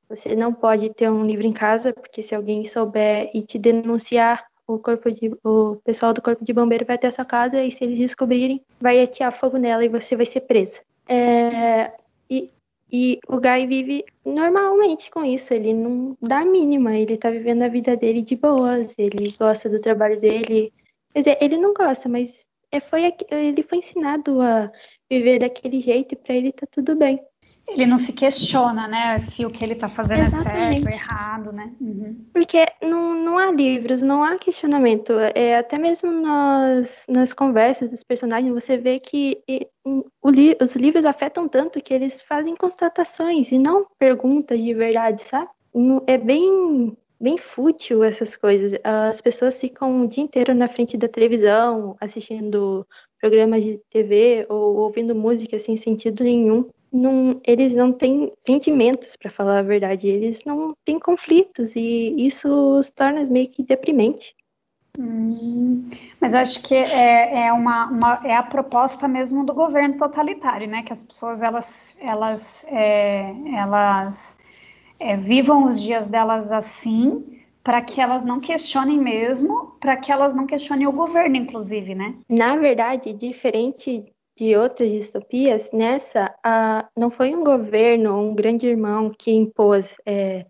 [0.10, 4.46] Você não pode ter um livro em casa, porque se alguém souber e te denunciar,
[4.68, 7.72] o corpo de o pessoal do corpo de bombeiro vai até a sua casa e
[7.72, 10.82] se eles descobrirem, vai atirar fogo nela e você vai ser presa.
[11.08, 11.90] É,
[12.30, 12.50] e,
[12.92, 17.62] e o Guy vive normalmente com isso, ele não dá a mínima, ele tá vivendo
[17.62, 20.74] a vida dele de boas, ele gosta do trabalho dele.
[21.14, 24.72] Quer dizer, ele não gosta, mas é, foi, ele foi ensinado a
[25.10, 27.22] viver daquele jeito e para ele tá tudo bem.
[27.68, 30.78] Ele não se questiona, né, se o que ele está fazendo Exatamente.
[30.78, 31.72] é certo ou errado, né?
[31.82, 32.16] Uhum.
[32.32, 35.14] Porque não, não há livros, não há questionamento.
[35.34, 40.06] É, até mesmo nas, nas conversas dos personagens, você vê que e, o,
[40.62, 45.50] os livros afetam tanto que eles fazem constatações e não perguntas de verdade, sabe?
[46.08, 48.80] É bem, bem fútil essas coisas.
[48.84, 52.88] As pessoas ficam o dia inteiro na frente da televisão, assistindo
[53.20, 59.30] programas de TV ou ouvindo música sem sentido nenhum não, eles não têm sentimentos, para
[59.30, 64.36] falar a verdade, eles não têm conflitos e isso os torna meio que deprimente.
[64.98, 65.90] Hum,
[66.22, 70.84] mas acho que é, é, uma, uma, é a proposta mesmo do governo totalitário, né?
[70.84, 74.40] Que as pessoas elas, elas, é, elas
[75.00, 80.34] é, vivam os dias delas assim, para que elas não questionem mesmo, para que elas
[80.34, 82.16] não questionem o governo, inclusive, né?
[82.30, 84.06] Na verdade, diferente
[84.38, 90.46] de outras distopias, nessa a, não foi um governo, um grande irmão que impôs é,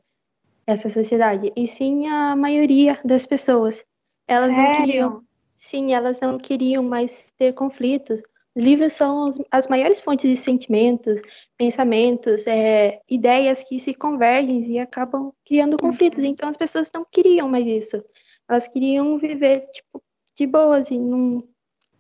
[0.66, 3.84] essa sociedade, e sim a maioria das pessoas.
[4.28, 4.64] Elas Sério?
[4.64, 5.24] não queriam,
[5.58, 8.22] sim, elas não queriam mais ter conflitos.
[8.56, 11.22] Os livros são as maiores fontes de sentimentos,
[11.58, 16.24] pensamentos, é, ideias que se convergem e acabam criando conflitos.
[16.24, 16.30] Uhum.
[16.30, 18.04] Então as pessoas não queriam mais isso.
[18.50, 20.02] Elas queriam viver tipo
[20.36, 21.44] de boas e não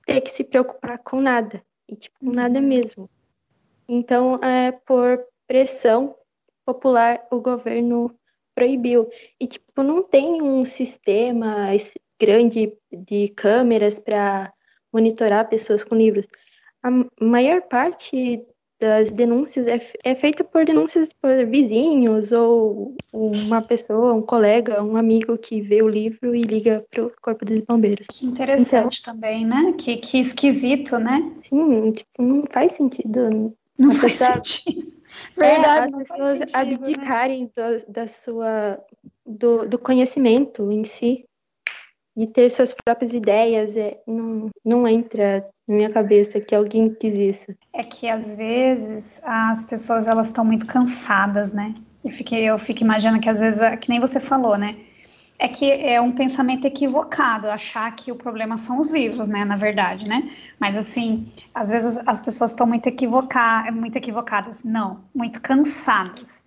[0.05, 1.61] ter que se preocupar com nada.
[1.87, 2.67] E, tipo, nada uhum.
[2.67, 3.09] mesmo.
[3.87, 6.15] Então, é, por pressão
[6.65, 8.17] popular, o governo
[8.55, 9.09] proibiu.
[9.39, 11.67] E, tipo, não tem um sistema
[12.19, 14.51] grande de câmeras para
[14.91, 16.27] monitorar pessoas com livros.
[16.81, 16.89] A
[17.21, 18.45] maior parte
[18.85, 24.95] das denúncias é, é, feita por denúncias por vizinhos ou uma pessoa, um colega, um
[24.95, 28.05] amigo que vê o livro e liga para o Corpo dos Bombeiros.
[28.07, 29.73] Que interessante então, também, né?
[29.77, 31.31] Que, que esquisito, né?
[31.49, 33.51] Sim, tipo, não faz sentido.
[33.77, 34.93] Não faz pessoa, sentido.
[35.35, 36.61] Verdade, é, as pessoas sentido, né?
[36.61, 37.49] abdicarem né?
[37.55, 38.79] do, da sua,
[39.25, 41.25] do, do conhecimento em si
[42.15, 47.13] de ter suas próprias ideias, é, não, não entra na minha cabeça que alguém quis
[47.13, 47.55] isso.
[47.73, 51.75] É que às vezes as pessoas elas estão muito cansadas, né?
[52.03, 54.77] Eu, fiquei, eu fico imaginando que às vezes, que nem você falou, né?
[55.37, 59.43] É que é um pensamento equivocado achar que o problema são os livros, né?
[59.43, 60.31] Na verdade, né?
[60.57, 64.63] Mas assim, às vezes as pessoas estão muito, equivocar, muito equivocadas.
[64.63, 66.45] Não, muito cansadas.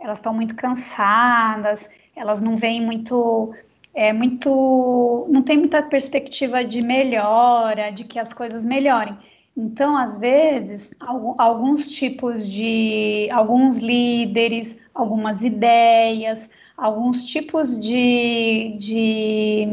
[0.00, 3.54] Elas estão muito cansadas, elas não veem muito
[3.94, 9.16] é muito, não tem muita perspectiva de melhora, de que as coisas melhorem.
[9.56, 10.92] Então, às vezes,
[11.36, 19.68] alguns tipos de, alguns líderes, algumas ideias, alguns tipos de, de,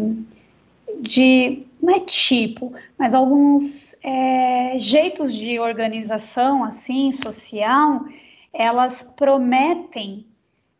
[1.00, 8.04] de não é tipo, mas alguns é, jeitos de organização, assim, social,
[8.52, 10.26] elas prometem,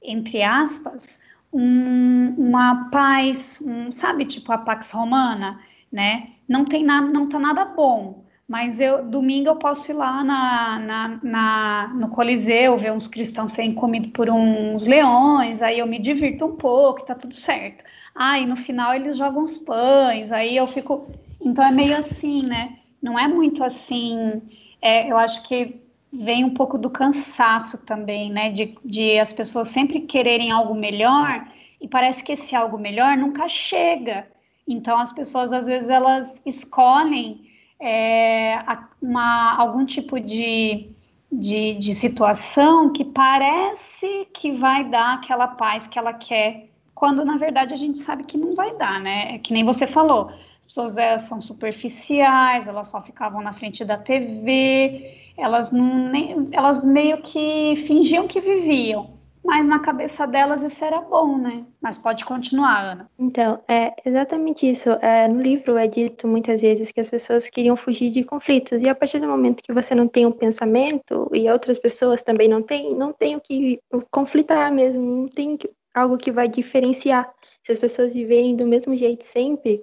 [0.02, 1.20] entre aspas,
[1.52, 5.60] um, uma paz, um, sabe, tipo a Pax Romana,
[5.92, 6.30] né?
[6.48, 8.26] Não tem nada, não tá nada bom.
[8.48, 13.52] Mas eu, domingo eu posso ir lá na, na, na, no Coliseu, ver uns cristãos
[13.52, 17.84] serem comidos por uns leões, aí eu me divirto um pouco, tá tudo certo.
[18.16, 21.12] Aí no final eles jogam os pães, aí eu fico.
[21.42, 22.78] Então é meio assim, né?
[23.02, 24.42] Não é muito assim.
[24.82, 25.82] É, eu acho que
[26.18, 28.52] vem um pouco do cansaço também, né?
[28.52, 31.48] De, de as pessoas sempre quererem algo melhor
[31.80, 34.28] e parece que esse algo melhor nunca chega.
[34.68, 37.48] Então as pessoas às vezes elas escolhem
[37.80, 38.60] é,
[39.02, 40.90] uma, algum tipo de,
[41.32, 47.38] de, de situação que parece que vai dar aquela paz que ela quer, quando na
[47.38, 49.36] verdade a gente sabe que não vai dar, né?
[49.36, 53.86] É que nem você falou, as pessoas elas são superficiais, elas só ficavam na frente
[53.86, 60.84] da TV, elas, nem, elas meio que fingiam que viviam mas na cabeça delas isso
[60.84, 61.66] era bom, né?
[61.82, 63.10] Mas pode continuar, Ana.
[63.18, 64.90] Então, é exatamente isso.
[65.02, 68.90] É, no livro é dito muitas vezes que as pessoas queriam fugir de conflitos, e
[68.90, 72.62] a partir do momento que você não tem um pensamento e outras pessoas também não
[72.62, 73.80] têm, não tem o que
[74.12, 75.58] conflitar mesmo, não tem
[75.96, 77.34] algo que vai diferenciar.
[77.64, 79.82] Se as pessoas viverem do mesmo jeito sempre,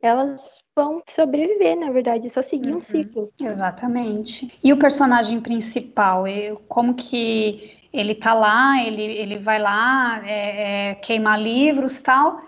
[0.00, 3.32] elas vão sobreviver, na verdade, só seguir uhum, um ciclo.
[3.40, 4.52] Exatamente.
[4.62, 6.24] E o personagem principal,
[6.68, 12.40] como que ele tá lá, ele, ele vai lá é, é, queimar livros tal,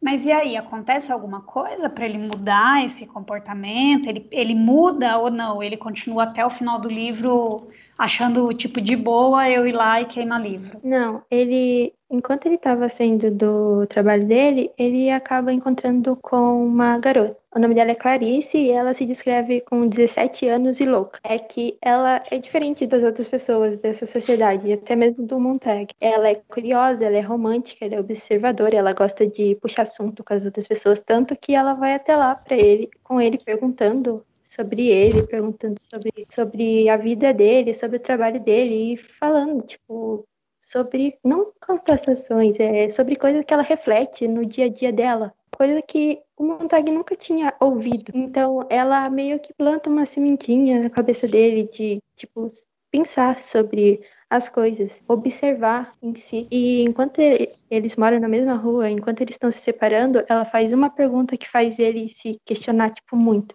[0.00, 4.08] mas e aí, acontece alguma coisa para ele mudar esse comportamento?
[4.08, 5.62] Ele, ele muda ou não?
[5.62, 10.06] Ele continua até o final do livro achando tipo de boa eu ir lá e
[10.06, 10.78] queimar livro?
[10.82, 17.39] Não, ele, enquanto ele estava saindo do trabalho dele, ele acaba encontrando com uma garota.
[17.52, 21.18] O nome dela é Clarice e ela se descreve com 17 anos e louca.
[21.24, 25.92] É que ela é diferente das outras pessoas dessa sociedade, até mesmo do Montag.
[26.00, 30.32] Ela é curiosa, ela é romântica, ela é observadora, ela gosta de puxar assunto com
[30.32, 34.88] as outras pessoas, tanto que ela vai até lá para ele, com ele perguntando sobre
[34.88, 40.24] ele, perguntando sobre, sobre a vida dele, sobre o trabalho dele e falando, tipo,
[40.70, 45.82] sobre não contestações, é sobre coisas que ela reflete no dia a dia dela coisa
[45.82, 48.12] que o Montag nunca tinha ouvido.
[48.14, 52.46] Então, ela meio que planta uma sementinha na cabeça dele de, tipo,
[52.90, 56.48] pensar sobre as coisas, observar em si.
[56.50, 57.18] E enquanto
[57.70, 61.46] eles moram na mesma rua, enquanto eles estão se separando, ela faz uma pergunta que
[61.46, 63.54] faz ele se questionar, tipo, muito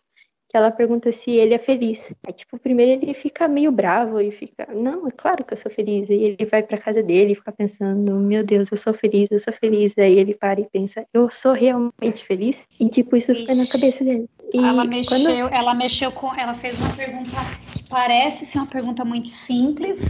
[0.56, 2.14] ela pergunta se ele é feliz.
[2.26, 5.72] Aí, tipo, primeiro ele fica meio bravo e fica, não, é claro que eu sou
[5.72, 6.10] feliz.
[6.10, 9.40] E ele vai para casa dele e fica pensando, meu Deus, eu sou feliz, eu
[9.40, 9.94] sou feliz.
[9.98, 12.68] Aí ele para e pensa, eu sou realmente feliz?
[12.80, 13.42] E, tipo, isso Ixi.
[13.42, 14.30] fica na cabeça dele.
[14.54, 15.54] E ela mexeu, quando...
[15.54, 17.32] ela mexeu com, ela fez uma pergunta
[17.74, 20.06] que parece ser uma pergunta muito simples,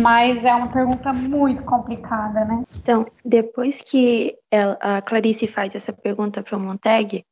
[0.00, 2.64] mas é uma pergunta muito complicada, né?
[2.82, 7.24] Então, depois que ela, a Clarice faz essa pergunta para o Montag,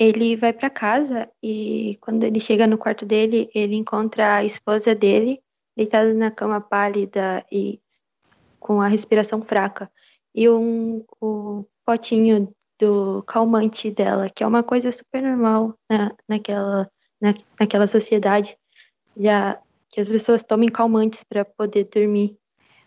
[0.00, 4.94] ele vai para casa e quando ele chega no quarto dele, ele encontra a esposa
[4.94, 5.42] dele
[5.76, 7.78] deitada na cama pálida e
[8.58, 9.90] com a respiração fraca
[10.34, 16.90] e um o potinho do calmante dela, que é uma coisa super normal na, naquela
[17.20, 18.56] na, naquela sociedade,
[19.14, 19.60] já
[19.90, 22.38] que as pessoas tomem calmantes para poder dormir.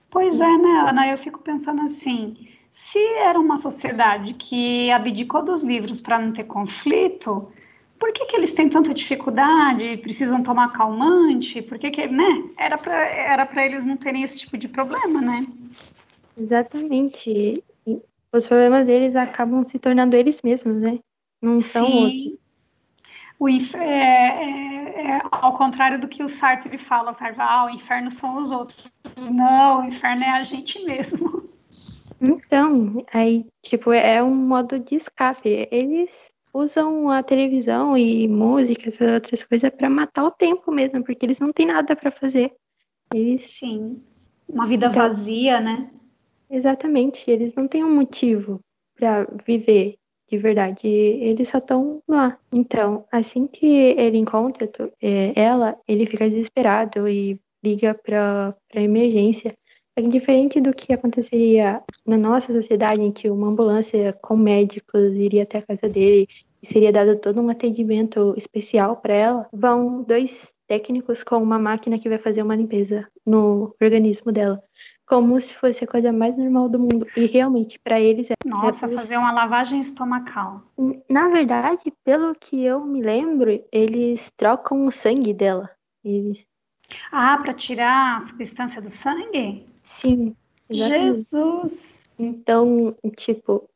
[0.09, 1.11] Pois é, né, Ana?
[1.11, 6.45] Eu fico pensando assim, se era uma sociedade que abdicou dos livros para não ter
[6.45, 7.51] conflito,
[7.99, 11.61] por que, que eles têm tanta dificuldade, precisam tomar calmante?
[11.61, 12.49] Por que, que né?
[12.57, 15.45] Era para era eles não terem esse tipo de problema, né?
[16.35, 17.63] Exatamente.
[18.31, 20.97] Os problemas deles acabam se tornando eles mesmos, né?
[21.39, 22.03] Não são Sim.
[22.03, 22.43] outros.
[23.39, 23.75] O inf...
[23.75, 27.69] é, é, é, ao contrário do que o Sartre fala, o Sartre fala, ah, o
[27.69, 28.83] inferno são os outros.
[29.29, 31.52] Não, o inferno é a gente mesmo.
[32.25, 35.67] Então, aí, tipo, é um modo de escape.
[35.69, 41.25] Eles usam a televisão e música, essas outras coisas, para matar o tempo mesmo, porque
[41.25, 42.53] eles não têm nada para fazer.
[43.13, 43.45] Eles...
[43.45, 44.01] Sim.
[44.47, 45.91] Uma vida então, vazia, né?
[46.49, 47.29] Exatamente.
[47.29, 48.61] Eles não têm um motivo
[48.95, 49.95] para viver
[50.29, 50.87] de verdade.
[50.87, 52.39] Eles só estão lá.
[52.53, 54.69] Então, assim que ele encontra
[55.01, 59.53] é, ela, ele fica desesperado e liga para emergência.
[59.95, 65.43] É diferente do que aconteceria na nossa sociedade, em que uma ambulância com médicos iria
[65.43, 66.27] até a casa dele
[66.61, 71.99] e seria dado todo um atendimento especial para ela, vão dois técnicos com uma máquina
[71.99, 74.63] que vai fazer uma limpeza no organismo dela.
[75.05, 77.05] Como se fosse a coisa mais normal do mundo.
[77.15, 78.33] E realmente, para eles é.
[78.45, 80.61] Nossa, é fazer uma lavagem estomacal.
[81.09, 85.69] Na verdade, pelo que eu me lembro, eles trocam o sangue dela.
[86.03, 86.47] Eles
[87.11, 89.65] ah, para tirar a substância do sangue?
[89.81, 90.35] Sim.
[90.69, 91.17] Exatamente.
[91.17, 92.09] Jesus!
[92.17, 93.69] Então, tipo,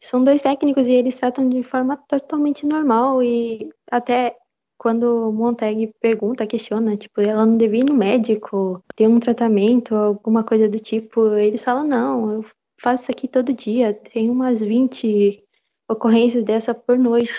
[0.00, 4.36] são dois técnicos e eles tratam de forma totalmente normal e até
[4.78, 10.42] quando Montag pergunta, questiona, tipo, ela não devia ir no médico, ter um tratamento, alguma
[10.42, 12.44] coisa do tipo, eles falam, não, eu
[12.80, 15.44] faço isso aqui todo dia, tem umas 20
[15.86, 17.30] ocorrências dessa por noite.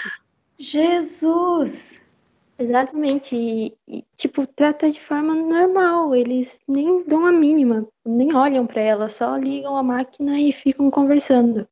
[0.60, 2.00] Jesus!
[2.62, 3.36] Exatamente.
[3.36, 6.16] E, e, tipo, trata de forma normal.
[6.16, 10.92] Eles nem dão a mínima, nem olham para ela, só ligam a máquina e ficam
[10.92, 11.68] conversando.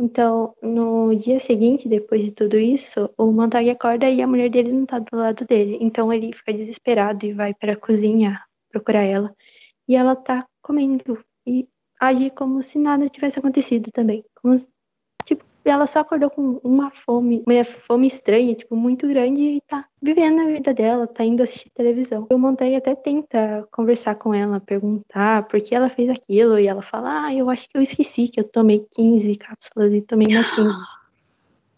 [0.00, 4.72] Então, no dia seguinte, depois de tudo isso, o Montag acorda e a mulher dele
[4.72, 5.76] não tá do lado dele.
[5.80, 8.40] Então ele fica desesperado e vai para a cozinha
[8.70, 9.34] procurar ela.
[9.88, 11.68] E ela tá comendo e
[12.00, 14.24] age como se nada tivesse acontecido também.
[14.40, 14.56] Como
[15.68, 20.40] ela só acordou com uma fome, uma fome estranha, tipo, muito grande e tá vivendo
[20.40, 22.26] a vida dela, tá indo assistir televisão.
[22.30, 26.82] O Montanha até tenta conversar com ela, perguntar por que ela fez aquilo, e ela
[26.82, 30.50] fala, ah, eu acho que eu esqueci que eu tomei 15 cápsulas e tomei mais
[30.50, 30.68] 15.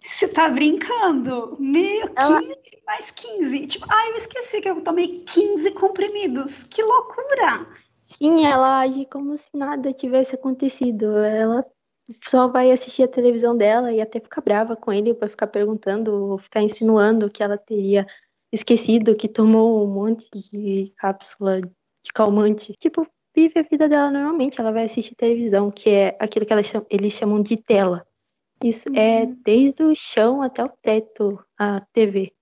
[0.03, 1.57] Você tá brincando?
[1.59, 2.41] Meu, 15 ela...
[2.86, 3.66] mais 15.
[3.66, 6.64] Tipo, ah, eu esqueci que eu tomei 15 comprimidos.
[6.64, 7.66] Que loucura!
[8.03, 11.18] Sim, ela age como se nada tivesse acontecido.
[11.18, 11.64] Ela
[12.28, 16.12] só vai assistir a televisão dela e até ficar brava com ele, vai ficar perguntando,
[16.12, 18.06] ou ficar insinuando que ela teria
[18.52, 22.74] esquecido que tomou um monte de cápsula de calmante.
[22.78, 26.54] Tipo, vive a vida dela normalmente, ela vai assistir televisão, que é aquilo que
[26.90, 28.06] eles chamam de tela.
[28.62, 28.96] Isso é uhum.
[28.96, 32.32] é desde o chão até o teto, a TV.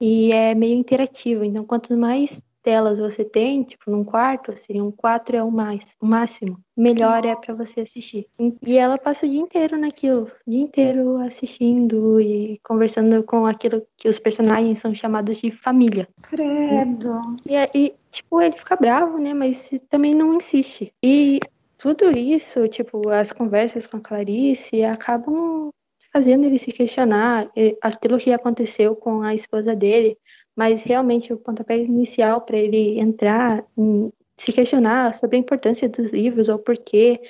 [0.00, 5.36] E é meio interativo, então quanto mais telas você tem, tipo, num quarto, seriam quatro
[5.36, 6.58] é o mais, o máximo.
[6.76, 8.26] Melhor é para você assistir.
[8.60, 13.86] E ela passa o dia inteiro naquilo, o dia inteiro assistindo e conversando com aquilo
[13.96, 16.08] que os personagens são chamados de família.
[16.22, 17.20] Credo.
[17.48, 19.32] E, e tipo, ele fica bravo, né?
[19.32, 20.92] Mas também não insiste.
[21.00, 21.38] E
[21.78, 25.70] tudo isso, tipo, as conversas com a Clarice acabam
[26.12, 27.48] fazendo ele se questionar
[27.80, 30.18] aquilo que aconteceu com a esposa dele,
[30.56, 36.12] mas realmente o pontapé inicial para ele entrar, em, se questionar sobre a importância dos
[36.12, 37.20] livros ou por que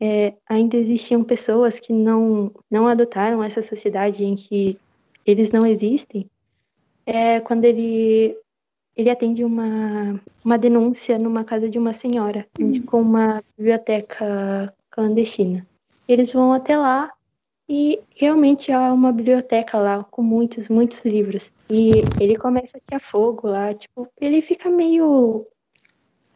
[0.00, 4.78] é, ainda existiam pessoas que não, não adotaram essa sociedade em que
[5.24, 6.28] eles não existem,
[7.06, 8.36] é quando ele,
[8.96, 12.82] ele atende uma, uma denúncia numa casa de uma senhora, uhum.
[12.82, 15.66] com uma biblioteca clandestina.
[16.06, 17.12] Eles vão até lá
[17.68, 21.50] e realmente há uma biblioteca lá com muitos, muitos livros.
[21.70, 25.46] E ele começa a fogo lá, tipo, ele fica meio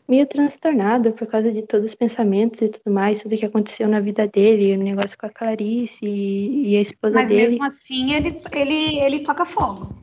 [0.08, 4.00] meio transtornado por causa de todos os pensamentos e tudo mais, tudo que aconteceu na
[4.00, 7.42] vida dele, o negócio com a Clarice e, e a esposa mas dele.
[7.42, 9.94] Mas mesmo assim ele, ele, ele toca fogo.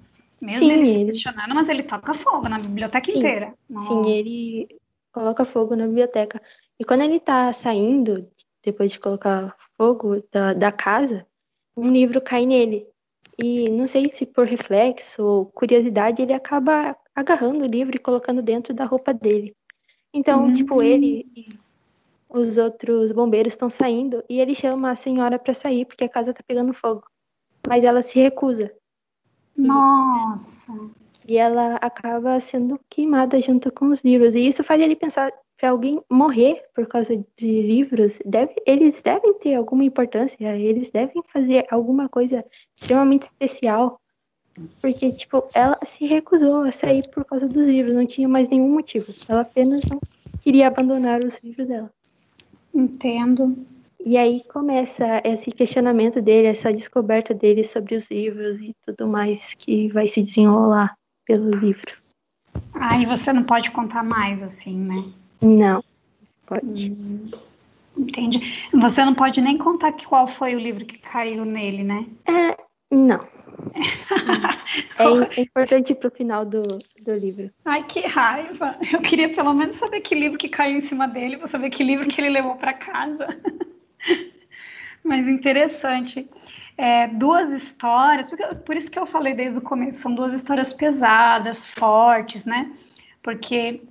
[0.41, 3.17] Mesmo Sim, ele se questionando, mas ele toca fogo na biblioteca Sim.
[3.17, 3.53] inteira.
[3.79, 4.67] Sim, ele
[5.11, 6.41] coloca fogo na biblioteca.
[6.79, 8.29] E quando ele tá saindo,
[8.63, 11.25] depois de colocar fogo da, da casa,
[11.75, 12.87] um livro cai nele.
[13.41, 18.41] E não sei se por reflexo ou curiosidade, ele acaba agarrando o livro e colocando
[18.41, 19.55] dentro da roupa dele.
[20.11, 20.53] Então, uhum.
[20.53, 21.49] tipo, ele e
[22.29, 26.33] os outros bombeiros estão saindo e ele chama a senhora para sair porque a casa
[26.33, 27.03] tá pegando fogo.
[27.67, 28.73] Mas ela se recusa.
[29.55, 30.73] Nossa!
[31.27, 34.33] E ela acaba sendo queimada junto com os livros.
[34.33, 39.33] E isso faz ele pensar, para alguém morrer por causa de livros, deve, eles devem
[39.39, 42.45] ter alguma importância, eles devem fazer alguma coisa
[42.79, 43.99] extremamente especial.
[44.81, 48.71] Porque, tipo, ela se recusou a sair por causa dos livros, não tinha mais nenhum
[48.71, 49.13] motivo.
[49.27, 49.99] Ela apenas não
[50.41, 51.91] queria abandonar os livros dela.
[52.73, 53.57] Entendo.
[54.03, 59.53] E aí começa esse questionamento dele, essa descoberta dele sobre os livros e tudo mais
[59.55, 60.95] que vai se desenrolar
[61.25, 61.91] pelo livro.
[62.73, 65.11] Ah, e você não pode contar mais, assim, né?
[65.41, 65.83] Não,
[66.45, 66.91] pode.
[66.91, 67.31] Hum,
[67.97, 68.69] entendi.
[68.73, 72.05] Você não pode nem contar qual foi o livro que caiu nele, né?
[72.27, 72.57] É,
[72.91, 73.27] não.
[74.99, 76.61] é, é importante para o final do,
[77.01, 77.49] do livro.
[77.65, 78.77] Ai, que raiva!
[78.91, 81.83] Eu queria pelo menos saber que livro que caiu em cima dele, para saber que
[81.83, 83.27] livro que ele levou para casa.
[85.03, 86.29] Mas interessante.
[86.77, 90.73] É, duas histórias, porque, por isso que eu falei desde o começo, são duas histórias
[90.73, 92.71] pesadas, fortes, né?
[93.23, 93.81] Porque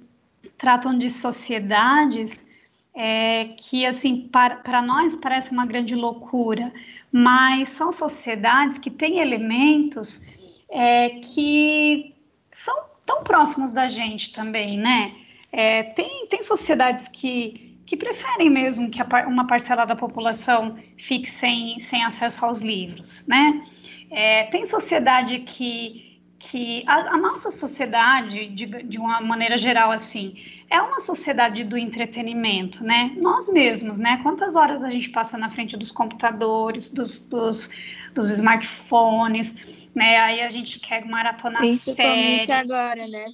[0.58, 2.46] tratam de sociedades
[2.94, 6.72] é, que, assim, para nós parece uma grande loucura,
[7.12, 10.22] mas são sociedades que têm elementos
[10.70, 12.14] é, que
[12.50, 15.14] são tão próximos da gente também, né?
[15.52, 21.30] É, tem, tem sociedades que, que preferem mesmo que a, uma parcela da população fique
[21.30, 23.62] sem, sem acesso aos livros, né?
[24.10, 26.05] É, tem sociedade que
[26.38, 30.36] que a, a nossa sociedade, de, de, uma maneira geral, assim,
[30.70, 33.14] é uma sociedade do entretenimento, né?
[33.16, 34.20] Nós mesmos, né?
[34.22, 37.70] Quantas horas a gente passa na frente dos computadores, dos, dos,
[38.14, 39.54] dos smartphones,
[39.94, 40.18] né?
[40.18, 43.24] Aí a gente quer maratonar Principalmente agora, né?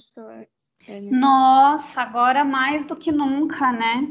[0.87, 1.11] É, né?
[1.11, 4.07] Nossa, agora mais do que nunca, né?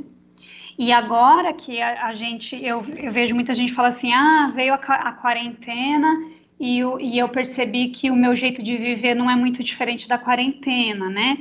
[0.78, 4.74] E agora que a, a gente, eu, eu, vejo muita gente falar assim, ah, veio
[4.74, 6.30] a, a quarentena
[6.62, 10.08] e eu, e eu percebi que o meu jeito de viver não é muito diferente
[10.08, 11.36] da quarentena, né?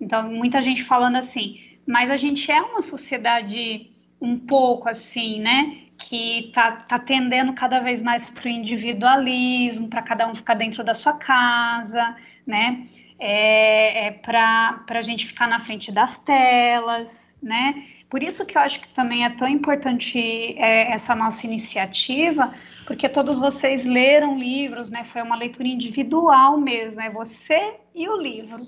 [0.00, 3.90] Então, muita gente falando assim, mas a gente é uma sociedade
[4.20, 5.84] um pouco assim, né?
[5.96, 10.82] que está tá tendendo cada vez mais para o individualismo, para cada um ficar dentro
[10.82, 12.86] da sua casa, né?
[13.18, 17.84] É, é para a gente ficar na frente das telas, né?
[18.10, 20.18] Por isso que eu acho que também é tão importante
[20.58, 22.52] é, essa nossa iniciativa,
[22.86, 25.04] porque todos vocês leram livros, né?
[25.12, 28.66] Foi uma leitura individual mesmo, é você e o livro,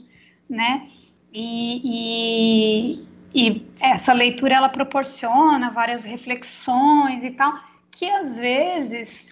[0.49, 0.89] né?
[1.33, 3.05] E,
[3.35, 7.53] e, e essa leitura ela proporciona várias reflexões e tal,
[7.91, 9.29] que às vezes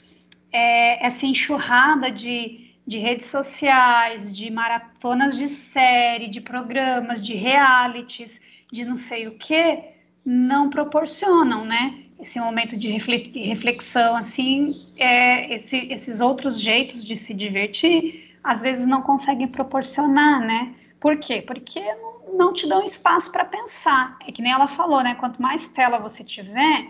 [0.53, 8.41] é, essa enxurrada de, de redes sociais, de maratonas de série, de programas, de realities,
[8.71, 9.79] de não sei o que,
[10.25, 12.04] não proporcionam, né?
[12.25, 18.87] Esse momento de reflexão, assim, é, esse, esses outros jeitos de se divertir, às vezes
[18.87, 20.75] não conseguem proporcionar, né?
[20.99, 21.43] Por quê?
[21.47, 24.17] Porque não, não te dão espaço para pensar.
[24.27, 25.15] É que nem ela falou, né?
[25.17, 26.89] Quanto mais tela você tiver,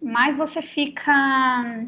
[0.00, 1.84] mais você fica.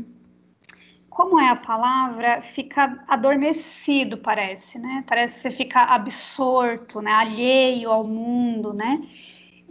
[1.09, 2.43] Como é a palavra?
[2.43, 5.05] Fica adormecido, parece, né?
[5.07, 7.13] Parece que você fica absorto, né?
[7.13, 9.01] Alheio ao mundo, né?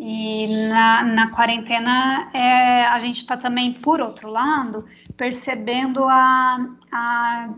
[0.03, 4.83] E na, na quarentena é, a gente está também, por outro lado,
[5.15, 7.49] percebendo a, a,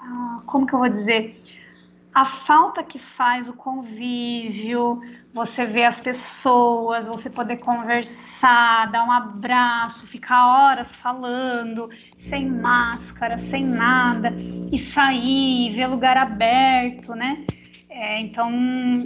[0.00, 1.40] a, como que eu vou dizer,
[2.12, 5.00] a falta que faz o convívio,
[5.32, 11.88] você ver as pessoas, você poder conversar, dar um abraço, ficar horas falando,
[12.18, 14.34] sem máscara, sem nada,
[14.72, 17.46] e sair, ver lugar aberto, né?
[17.88, 18.50] É, então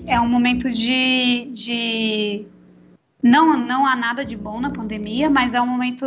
[0.06, 2.46] é um momento de, de,
[3.26, 6.06] não não há nada de bom na pandemia, mas é um momento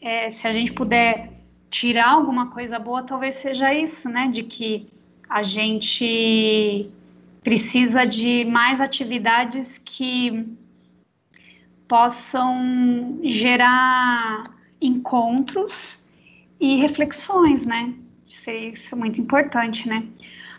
[0.00, 1.32] é, se a gente puder
[1.70, 4.28] tirar alguma coisa boa, talvez seja isso, né?
[4.28, 4.88] De que
[5.28, 6.90] a gente
[7.42, 10.46] precisa de mais atividades que
[11.88, 14.44] possam gerar
[14.80, 16.04] encontros
[16.60, 17.94] e reflexões, né?
[18.28, 20.06] Isso é muito importante, né?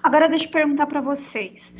[0.02, 1.76] Agora deixa eu perguntar para vocês,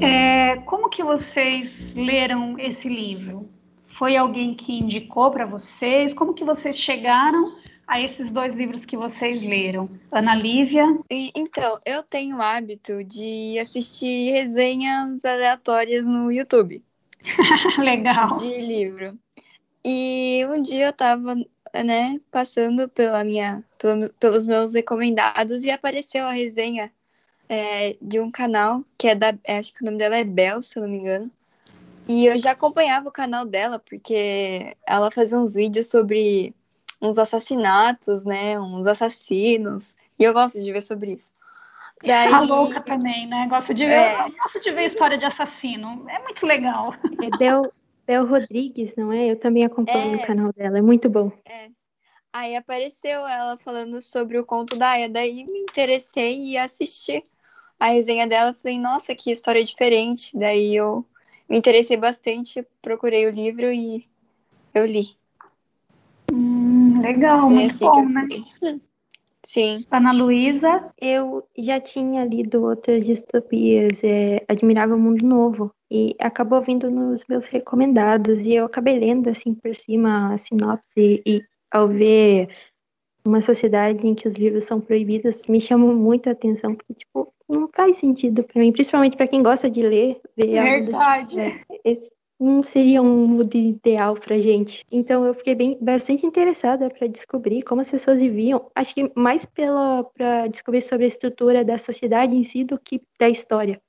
[0.00, 3.48] é, como que vocês leram esse livro?
[3.88, 6.12] Foi alguém que indicou para vocês?
[6.12, 9.88] Como que vocês chegaram a esses dois livros que vocês leram?
[10.12, 10.84] Ana Lívia?
[11.10, 16.82] Então, eu tenho o hábito de assistir resenhas aleatórias no YouTube.
[17.78, 18.38] Legal.
[18.38, 19.18] De livro.
[19.84, 21.36] E um dia eu tava,
[21.84, 23.64] né, passando pela minha,
[24.18, 26.90] pelos meus recomendados e apareceu a resenha
[27.48, 30.78] é, de um canal que é da, acho que o nome dela é Bel, se
[30.78, 31.30] eu não me engano.
[32.08, 36.54] E eu já acompanhava o canal dela porque ela fazia uns vídeos sobre
[37.02, 38.58] uns assassinatos, né?
[38.60, 39.94] Uns assassinos.
[40.18, 41.28] E eu gosto de ver sobre isso.
[42.04, 42.32] Daí...
[42.32, 43.46] A louca também, né?
[43.48, 44.30] Gosto de ver, é...
[44.30, 46.04] gosto de ver história de assassino.
[46.08, 46.94] É muito legal.
[47.22, 47.72] É Bel,
[48.06, 49.30] Bel Rodrigues, não é?
[49.30, 50.22] Eu também acompanho é...
[50.22, 51.32] o canal dela, é muito bom.
[51.44, 51.70] É.
[52.32, 57.24] Aí apareceu ela falando sobre o conto da Aya, daí me interessei e assisti
[57.78, 58.54] a resenha dela.
[58.54, 60.36] Falei, nossa, que história diferente.
[60.36, 61.04] Daí eu
[61.48, 64.04] me interessei bastante, procurei o livro e
[64.74, 65.10] eu li.
[67.00, 68.28] Legal, muito assim bom, né?
[69.46, 69.86] Sim.
[69.92, 70.92] Ana Luísa?
[71.00, 77.46] Eu já tinha lido outras distopias, é, Admirável Mundo Novo, e acabou vindo nos meus
[77.46, 82.48] recomendados, e eu acabei lendo, assim, por cima a sinopse, e ao ver
[83.28, 87.68] uma sociedade em que os livros são proibidos, me chamou muita atenção, porque, tipo, não
[87.74, 91.40] faz sentido para mim, principalmente para quem gosta de ler, ver Verdade.
[91.40, 94.84] algo tipo, é, esse, não seria um mundo ideal pra gente.
[94.90, 99.46] Então eu fiquei bem bastante interessada para descobrir como as pessoas viviam, acho que mais
[99.46, 103.80] pela para descobrir sobre a estrutura da sociedade em si do que da história.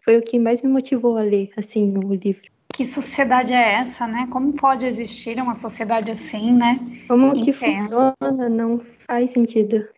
[0.00, 2.50] Foi o que mais me motivou a ler assim o livro.
[2.74, 4.28] Que sociedade é essa, né?
[4.30, 6.78] Como pode existir uma sociedade assim, né?
[7.08, 7.44] Como Entendo.
[7.44, 8.48] que funciona?
[8.48, 9.88] Não faz sentido.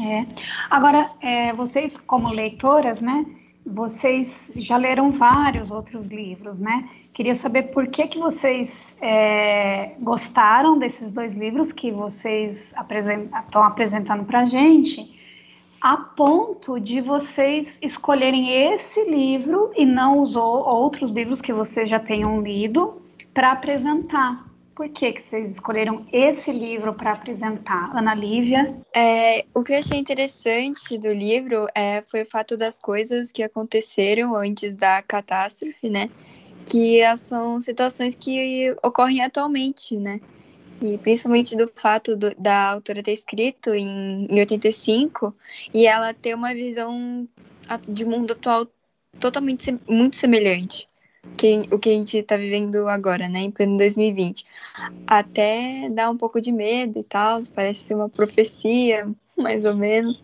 [0.00, 0.26] É.
[0.70, 3.26] Agora, é, vocês como leitoras, né?
[3.66, 6.88] Vocês já leram vários outros livros, né?
[7.12, 12.72] Queria saber por que, que vocês é, gostaram desses dois livros que vocês
[13.44, 15.17] estão apresentando para a gente,
[15.80, 22.00] a ponto de vocês escolherem esse livro e não os outros livros que vocês já
[22.00, 23.00] tenham lido
[23.32, 24.46] para apresentar.
[24.74, 27.90] Por que, que vocês escolheram esse livro para apresentar?
[27.96, 28.76] Ana Lívia?
[28.94, 33.42] É, o que eu achei interessante do livro é, foi o fato das coisas que
[33.42, 36.08] aconteceram antes da catástrofe, né?
[36.70, 40.20] que são situações que ocorrem atualmente, né?
[40.80, 45.34] E principalmente do fato do, da autora ter escrito em, em 85
[45.74, 47.28] e ela ter uma visão
[47.88, 48.66] de mundo atual
[49.18, 50.88] totalmente muito semelhante.
[51.36, 54.44] que, o que a gente está vivendo agora, né, em pleno 2020.
[55.06, 60.22] Até dá um pouco de medo e tal, parece ser uma profecia, mais ou menos,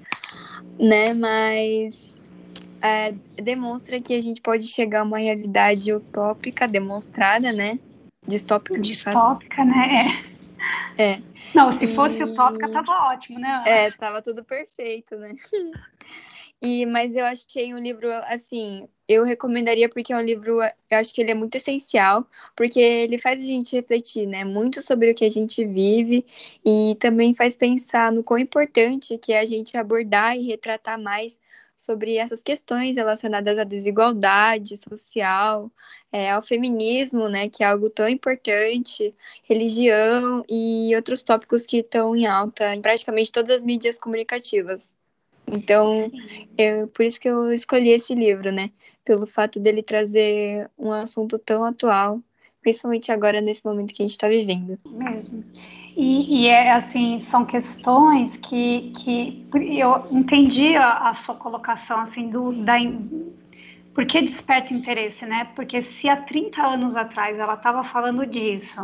[0.79, 2.15] né, mas
[2.81, 7.79] é, demonstra que a gente pode chegar a uma realidade utópica demonstrada, né,
[8.27, 8.81] distópica.
[8.81, 10.34] Distópica, né,
[10.99, 11.21] é.
[11.55, 12.25] Não, se fosse e...
[12.25, 13.63] utópica tava ótimo, né?
[13.67, 15.35] É, tava tudo perfeito, né?
[16.63, 21.13] E, mas eu achei um livro, assim, eu recomendaria porque é um livro, eu acho
[21.13, 25.15] que ele é muito essencial, porque ele faz a gente refletir, né, muito sobre o
[25.15, 26.25] que a gente vive
[26.65, 31.39] e também faz pensar no quão importante que é a gente abordar e retratar mais
[31.77, 35.71] sobre essas questões relacionadas à desigualdade social,
[36.15, 39.13] é, ao feminismo, né, que é algo tão importante,
[39.43, 44.95] religião e outros tópicos que estão em alta em praticamente todas as mídias comunicativas.
[45.45, 46.09] Então,
[46.57, 48.71] eu, por isso que eu escolhi esse livro, né?
[49.05, 52.21] Pelo fato dele trazer um assunto tão atual,
[52.63, 54.79] principalmente agora nesse momento que a gente está vivendo.
[54.87, 55.45] Mesmo.
[55.97, 62.31] E, e, é assim, são questões que, que eu entendi a, a sua colocação assim
[62.31, 62.79] do da
[63.95, 65.49] por que desperta interesse, né?
[65.55, 68.81] Porque se há 30 anos atrás ela estava falando disso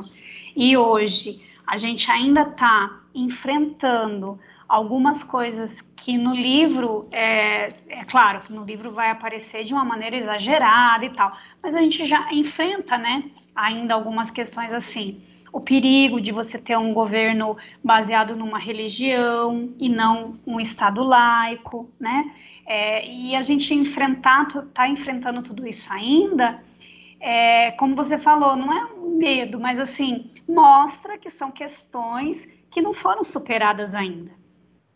[0.56, 4.38] e hoje a gente ainda está enfrentando
[4.68, 9.84] algumas coisas que no livro, é, é, claro que no livro vai aparecer de uma
[9.84, 15.20] maneira exagerada e tal, mas a gente já enfrenta, né, ainda algumas questões assim.
[15.52, 21.90] O perigo de você ter um governo baseado numa religião e não um Estado laico,
[21.98, 22.32] né?
[22.70, 26.62] É, e a gente enfrentar, tá enfrentando tudo isso ainda,
[27.18, 32.80] é, como você falou, não é um medo, mas assim, mostra que são questões que
[32.80, 34.30] não foram superadas ainda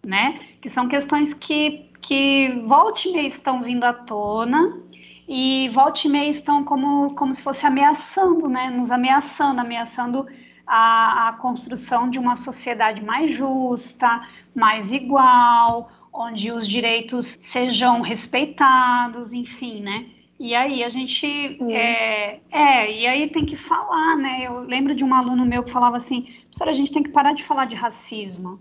[0.05, 0.41] né?
[0.61, 4.79] Que são questões que, que volta e meia estão vindo à tona
[5.27, 8.71] e volta e meia estão como, como se fosse ameaçando, né?
[8.71, 10.27] Nos ameaçando, ameaçando
[10.67, 14.23] a, a construção de uma sociedade mais justa,
[14.55, 20.07] mais igual, onde os direitos sejam respeitados, enfim, né?
[20.39, 21.27] E aí a gente
[21.73, 24.45] é, é, e aí tem que falar, né?
[24.47, 27.35] Eu lembro de um aluno meu que falava assim, professora, a gente tem que parar
[27.35, 28.61] de falar de racismo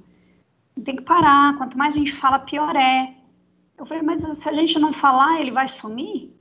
[0.82, 1.58] tem que parar.
[1.58, 3.14] Quanto mais a gente fala, pior é.
[3.78, 6.32] Eu falei, mas se a gente não falar, ele vai sumir?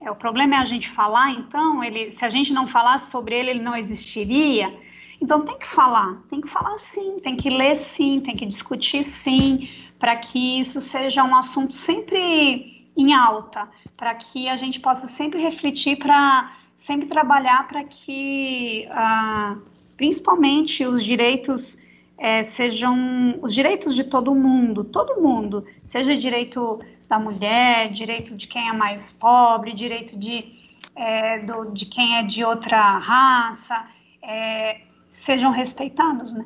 [0.00, 3.36] É, o problema é a gente falar, então, ele, se a gente não falasse sobre
[3.36, 4.72] ele, ele não existiria.
[5.20, 9.04] Então tem que falar, tem que falar sim, tem que ler sim, tem que discutir
[9.04, 9.68] sim,
[10.02, 15.40] para que isso seja um assunto sempre em alta, para que a gente possa sempre
[15.40, 19.56] refletir, para sempre trabalhar para que, ah,
[19.96, 21.78] principalmente, os direitos
[22.18, 28.48] é, sejam os direitos de todo mundo, todo mundo, seja direito da mulher, direito de
[28.48, 30.52] quem é mais pobre, direito de,
[30.96, 33.86] é, do, de quem é de outra raça,
[34.20, 34.80] é,
[35.12, 36.44] sejam respeitados, né?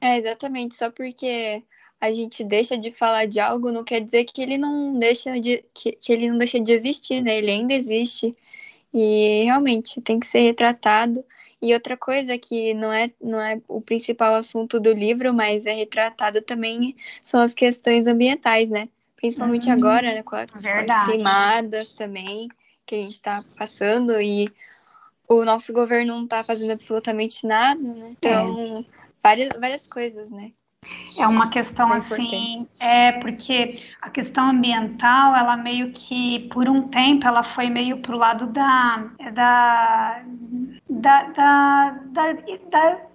[0.00, 1.64] É, exatamente, só porque
[2.00, 5.64] a gente deixa de falar de algo não quer dizer que ele não deixa de,
[5.74, 7.38] que, que ele não deixa de existir, né?
[7.38, 8.36] Ele ainda existe.
[8.94, 11.24] E realmente tem que ser retratado
[11.60, 15.74] e outra coisa que não é, não é o principal assunto do livro, mas é
[15.74, 18.88] retratado também, são as questões ambientais, né?
[19.16, 20.22] Principalmente hum, agora, né?
[20.22, 22.48] Com, a, com, as queimadas também
[22.86, 24.48] que a gente está passando e
[25.28, 28.14] o nosso governo não está fazendo absolutamente nada, né?
[28.16, 28.84] Então, é.
[29.22, 30.52] várias, várias coisas, né?
[31.16, 36.88] É uma questão é assim, é porque a questão ambiental, ela meio que, por um
[36.88, 40.22] tempo, ela foi meio pro lado da, da,
[40.88, 42.32] da, da, da,
[42.70, 43.08] da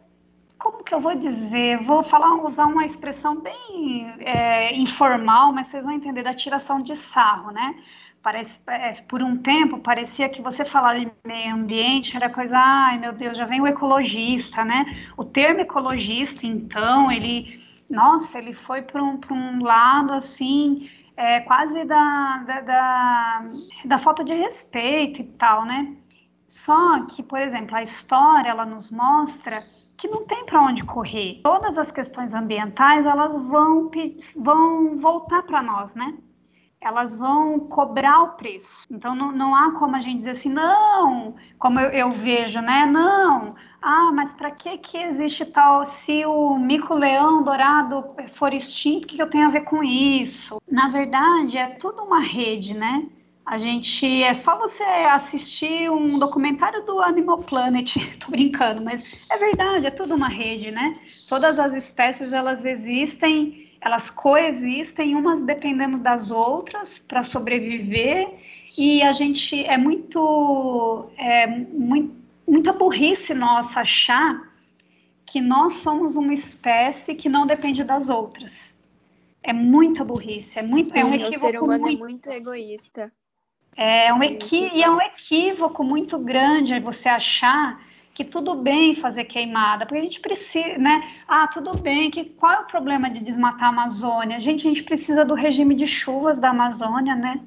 [0.60, 1.84] como que eu vou dizer?
[1.84, 6.96] Vou falar, usar uma expressão bem é, informal, mas vocês vão entender da tiração de
[6.96, 7.76] sarro, né?
[8.24, 12.98] Parece, é, por um tempo parecia que você falar de meio ambiente era coisa, ai
[12.98, 14.86] meu Deus, já vem o ecologista, né?
[15.18, 21.84] O termo ecologista, então, ele nossa, ele foi para um, um lado assim, é, quase
[21.86, 23.50] da, da, da,
[23.86, 25.96] da, falta de respeito e tal, né?
[26.48, 29.64] Só que, por exemplo, a história ela nos mostra
[29.98, 31.42] que não tem para onde correr.
[31.44, 33.92] Todas as questões ambientais elas vão,
[34.36, 36.16] vão voltar para nós, né?
[36.84, 38.86] Elas vão cobrar o preço.
[38.92, 42.86] Então não, não há como a gente dizer assim, não, como eu, eu vejo, né?
[42.86, 45.86] Não, ah, mas para que que existe tal?
[45.86, 48.06] Se o mico-leão dourado
[48.36, 50.62] for extinto, o que eu tenho a ver com isso?
[50.70, 53.06] Na verdade, é tudo uma rede, né?
[53.46, 59.38] A gente é só você assistir um documentário do Animal Planet, tô brincando, mas é
[59.38, 60.98] verdade, é tudo uma rede, né?
[61.28, 68.30] Todas as espécies elas existem elas coexistem umas dependendo das outras para sobreviver
[68.78, 74.52] e a gente é muito, é, muito muita burrice nossa achar
[75.26, 78.82] que nós somos uma espécie que não depende das outras.
[79.42, 82.32] É muita burrice, é muito, é um equívoco o ser humano é muito, é muito
[82.32, 83.12] egoísta.
[83.76, 87.82] É um equi, e é um equívoco muito grande você achar
[88.14, 91.04] que tudo bem fazer queimada, porque a gente precisa, né?
[91.28, 94.40] Ah, tudo bem, que qual é o problema de desmatar a Amazônia?
[94.40, 97.42] Gente, a gente precisa do regime de chuvas da Amazônia, né?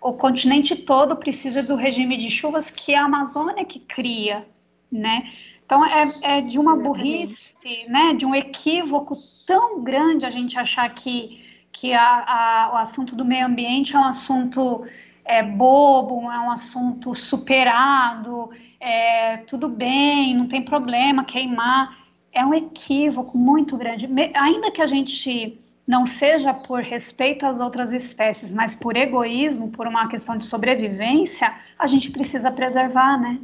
[0.00, 4.46] O continente todo precisa do regime de chuvas que a Amazônia que cria,
[4.90, 5.28] né?
[5.66, 7.00] Então é, é de uma Exatamente.
[7.00, 8.14] burrice, né?
[8.14, 11.40] De um equívoco tão grande a gente achar que,
[11.72, 14.86] que a, a, o assunto do meio ambiente é um assunto
[15.24, 18.50] é, bobo, é um assunto superado,
[18.80, 21.96] é, tudo bem, não tem problema queimar.
[22.32, 24.08] É um equívoco muito grande.
[24.34, 29.86] Ainda que a gente não seja por respeito às outras espécies, mas por egoísmo, por
[29.86, 33.38] uma questão de sobrevivência, a gente precisa preservar, né?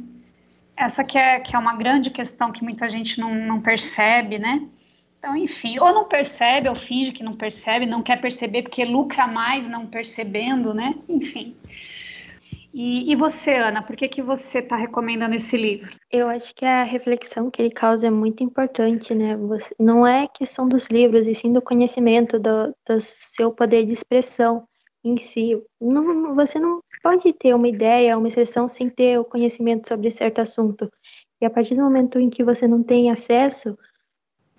[0.75, 4.61] Essa que é, que é uma grande questão que muita gente não, não percebe, né?
[5.19, 9.27] Então, enfim, ou não percebe, ou finge que não percebe, não quer perceber porque lucra
[9.27, 10.95] mais não percebendo, né?
[11.09, 11.57] Enfim.
[12.73, 15.91] E, e você, Ana, por que, que você está recomendando esse livro?
[16.09, 19.35] Eu acho que a reflexão que ele causa é muito importante, né?
[19.35, 23.91] Você, não é questão dos livros, e sim do conhecimento, do, do seu poder de
[23.91, 24.65] expressão
[25.03, 25.61] em si.
[25.81, 30.39] Não, você não pode ter uma ideia, uma expressão sem ter o conhecimento sobre certo
[30.39, 30.89] assunto.
[31.41, 33.77] E a partir do momento em que você não tem acesso,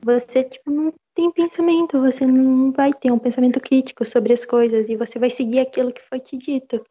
[0.02, 4.88] você tipo, não tem pensamento, você não vai ter um pensamento crítico sobre as coisas
[4.88, 6.82] e você vai seguir aquilo que foi te dito.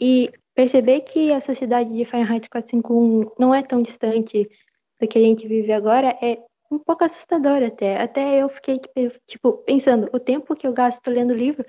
[0.00, 4.48] E perceber que a sociedade de Fahrenheit 451 não é tão distante
[5.00, 6.38] do que a gente vive agora é
[6.70, 8.00] um pouco assustador até.
[8.00, 8.80] Até eu fiquei,
[9.26, 11.64] tipo, pensando, o tempo que eu gasto lendo livro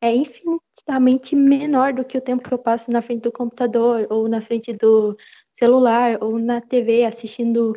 [0.00, 4.28] é infinitamente menor do que o tempo que eu passo na frente do computador, ou
[4.28, 5.16] na frente do
[5.52, 7.72] celular, ou na TV assistindo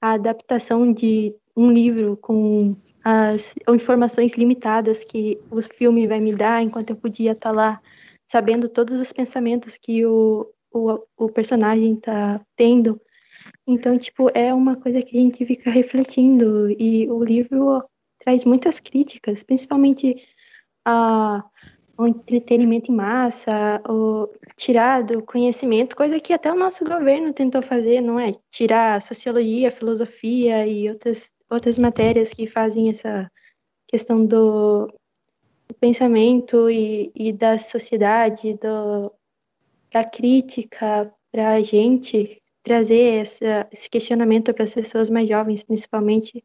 [0.00, 6.62] a adaptação de um livro com as informações limitadas que o filme vai me dar,
[6.62, 7.80] enquanto eu podia estar lá
[8.26, 13.00] sabendo todos os pensamentos que o, o, o personagem está tendo.
[13.66, 17.84] Então, tipo, é uma coisa que a gente fica refletindo e o livro
[18.18, 20.16] traz muitas críticas, principalmente
[20.84, 21.44] a
[21.96, 27.62] o entretenimento em massa, o tirar do conhecimento, coisa que até o nosso governo tentou
[27.62, 28.32] fazer, não é?
[28.50, 33.30] Tirar sociologia, filosofia e outras, outras matérias que fazem essa
[33.86, 34.86] questão do,
[35.68, 39.12] do pensamento e, e, da sociedade, do,
[39.92, 46.42] da crítica para a gente trazer essa, esse questionamento para as pessoas mais jovens, principalmente.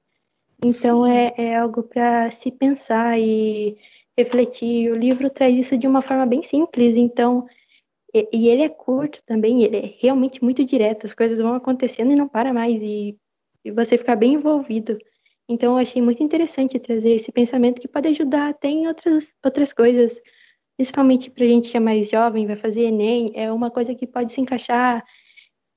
[0.64, 3.78] Então, é, é algo para se pensar e
[4.18, 4.91] refletir.
[4.91, 7.47] O livro traz isso de uma forma bem simples, então.
[8.14, 12.12] E, e ele é curto também, ele é realmente muito direto, as coisas vão acontecendo
[12.12, 13.16] e não para mais, e,
[13.64, 14.97] e você fica bem envolvido.
[15.47, 19.74] Então, eu achei muito interessante trazer esse pensamento que pode ajudar até em outras, outras
[19.74, 20.22] coisas,
[20.78, 24.32] principalmente para gente que é mais jovem, vai fazer Enem, é uma coisa que pode
[24.32, 25.03] se encaixar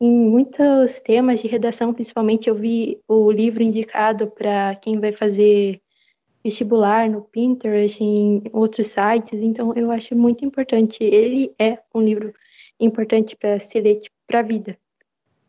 [0.01, 5.81] em muitos temas de redação, principalmente eu vi o livro indicado para quem vai fazer
[6.45, 9.43] vestibular, no Pinterest, em outros sites.
[9.43, 11.03] Então, eu acho muito importante.
[11.03, 12.35] Ele é um livro
[12.81, 14.77] importante para se ler tipo, para a vida,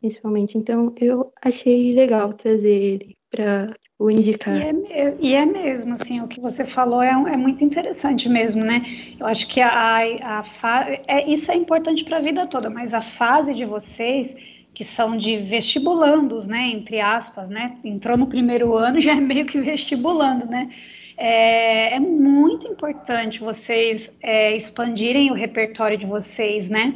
[0.04, 0.58] principalmente.
[0.58, 4.58] Então, eu achei legal trazer ele para tipo, indicar.
[4.58, 8.66] E é, e é, mesmo, assim, o que você falou é, é muito interessante mesmo,
[8.66, 8.82] né?
[9.18, 10.88] Eu acho que a, a fa...
[11.08, 14.36] é, isso é importante para a vida toda, mas a fase de vocês
[14.74, 19.46] que são de vestibulandos, né, entre aspas, né, entrou no primeiro ano já é meio
[19.46, 20.68] que vestibulando, né,
[21.16, 26.96] é, é muito importante vocês é, expandirem o repertório de vocês, né,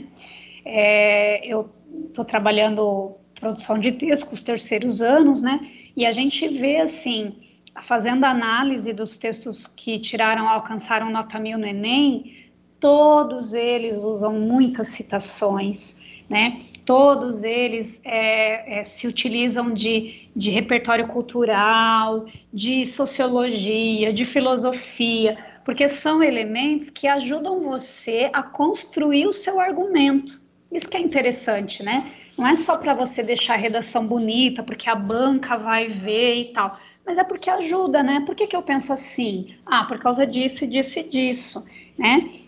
[0.66, 1.70] é, eu
[2.18, 5.60] estou trabalhando produção de texto com os terceiros anos, né,
[5.96, 7.36] e a gente vê, assim,
[7.84, 12.36] fazendo análise dos textos que tiraram, alcançaram nota mil no Enem,
[12.80, 16.62] todos eles usam muitas citações, né?
[16.86, 25.90] todos eles é, é, se utilizam de, de repertório cultural, de sociologia, de filosofia, porque
[25.90, 30.47] são elementos que ajudam você a construir o seu argumento.
[30.72, 32.12] Isso que é interessante, né?
[32.38, 36.54] Não é só para você deixar a redação bonita, porque a banca vai ver e
[36.54, 38.22] tal, mas é porque ajuda, né?
[38.26, 39.48] Por que, que eu penso assim?
[39.66, 41.66] Ah, por causa disso, disso e disso,
[41.98, 42.42] né?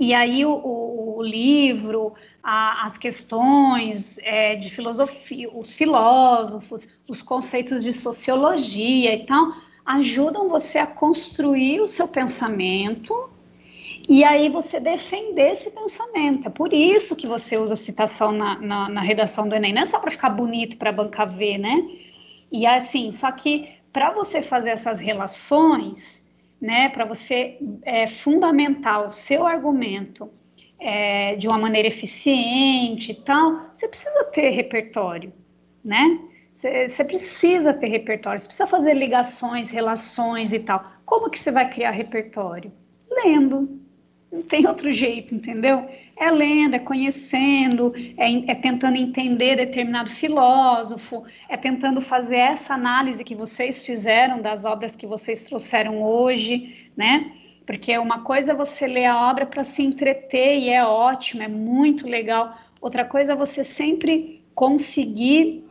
[0.00, 7.22] E aí o, o, o livro, a, as questões é, de filosofia, os filósofos, os
[7.22, 9.52] conceitos de sociologia e tal,
[9.84, 13.30] ajudam você a construir o seu pensamento
[14.08, 16.46] e aí você defender esse pensamento.
[16.46, 19.72] É por isso que você usa citação na, na, na redação do Enem.
[19.72, 21.88] Não é só para ficar bonito para a banca ver, né?
[22.52, 26.28] E assim, só que para você fazer essas relações,
[26.60, 30.30] né, para você é, fundamentar o seu argumento
[30.78, 35.32] é, de uma maneira eficiente e tal, você precisa ter repertório,
[35.82, 36.20] né?
[36.54, 40.84] Você precisa ter repertório, você precisa fazer ligações, relações e tal.
[41.04, 42.72] Como que você vai criar repertório?
[43.10, 43.83] Lendo.
[44.34, 45.88] Não tem outro jeito, entendeu?
[46.16, 53.22] É lendo, é conhecendo, é, é tentando entender determinado filósofo, é tentando fazer essa análise
[53.22, 57.30] que vocês fizeram das obras que vocês trouxeram hoje, né?
[57.64, 61.48] Porque uma coisa é você ler a obra para se entreter e é ótimo, é
[61.48, 62.58] muito legal.
[62.80, 65.64] Outra coisa é você sempre conseguir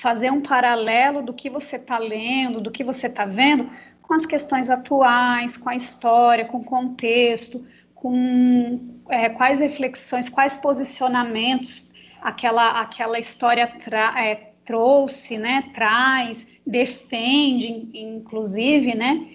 [0.00, 3.68] fazer um paralelo do que você está lendo, do que você está vendo,
[4.02, 7.66] com as questões atuais, com a história, com o contexto,
[8.00, 11.90] com é, quais reflexões, quais posicionamentos
[12.20, 13.70] aquela, aquela história
[14.16, 14.34] é,
[14.64, 19.26] trouxe, né, traz, defende, inclusive, né?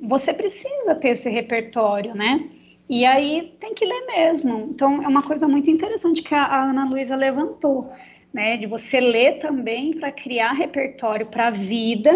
[0.00, 2.48] Você precisa ter esse repertório, né?
[2.88, 4.68] E aí tem que ler mesmo.
[4.70, 7.92] Então é uma coisa muito interessante que a, a Ana Luísa levantou
[8.32, 8.56] né?
[8.56, 12.10] De você ler também para criar repertório para a vida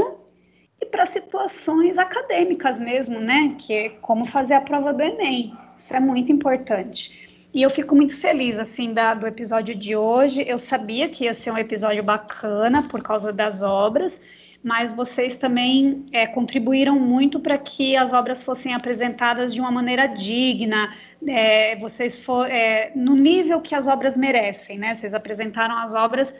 [0.80, 3.54] e para situações acadêmicas mesmo, né?
[3.58, 5.52] Que é como fazer a prova do Enem.
[5.76, 7.26] Isso é muito importante.
[7.52, 10.44] E eu fico muito feliz, assim, da, do episódio de hoje.
[10.46, 14.20] Eu sabia que ia ser um episódio bacana por causa das obras,
[14.62, 20.06] mas vocês também é, contribuíram muito para que as obras fossem apresentadas de uma maneira
[20.06, 20.94] digna,
[21.26, 24.92] é, vocês é, no nível que as obras merecem, né?
[24.92, 26.34] Vocês apresentaram as obras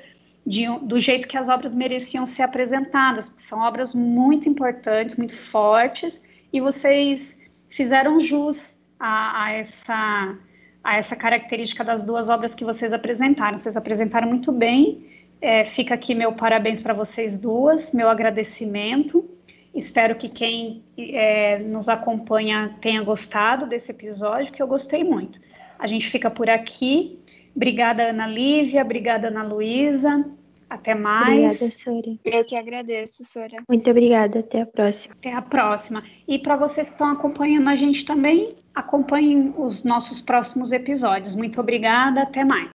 [0.46, 6.22] de, do jeito que as obras mereciam ser apresentadas, são obras muito importantes, muito fortes,
[6.52, 10.36] e vocês fizeram jus a, a essa
[10.86, 13.58] a essa característica das duas obras que vocês apresentaram.
[13.58, 15.04] Vocês apresentaram muito bem.
[15.40, 19.28] É, fica aqui meu parabéns para vocês duas, meu agradecimento.
[19.74, 25.40] Espero que quem é, nos acompanha tenha gostado desse episódio, que eu gostei muito.
[25.76, 27.18] A gente fica por aqui.
[27.54, 28.82] Obrigada, Ana Lívia.
[28.82, 30.24] Obrigada, Ana Luísa.
[30.68, 31.62] Até mais.
[31.62, 32.18] Obrigada, Sora.
[32.24, 33.62] Eu que agradeço, Sora.
[33.68, 34.40] Muito obrigada.
[34.40, 35.14] Até a próxima.
[35.14, 36.02] Até a próxima.
[36.26, 41.34] E para vocês que estão acompanhando a gente também, acompanhem os nossos próximos episódios.
[41.34, 42.22] Muito obrigada.
[42.22, 42.64] Até mais.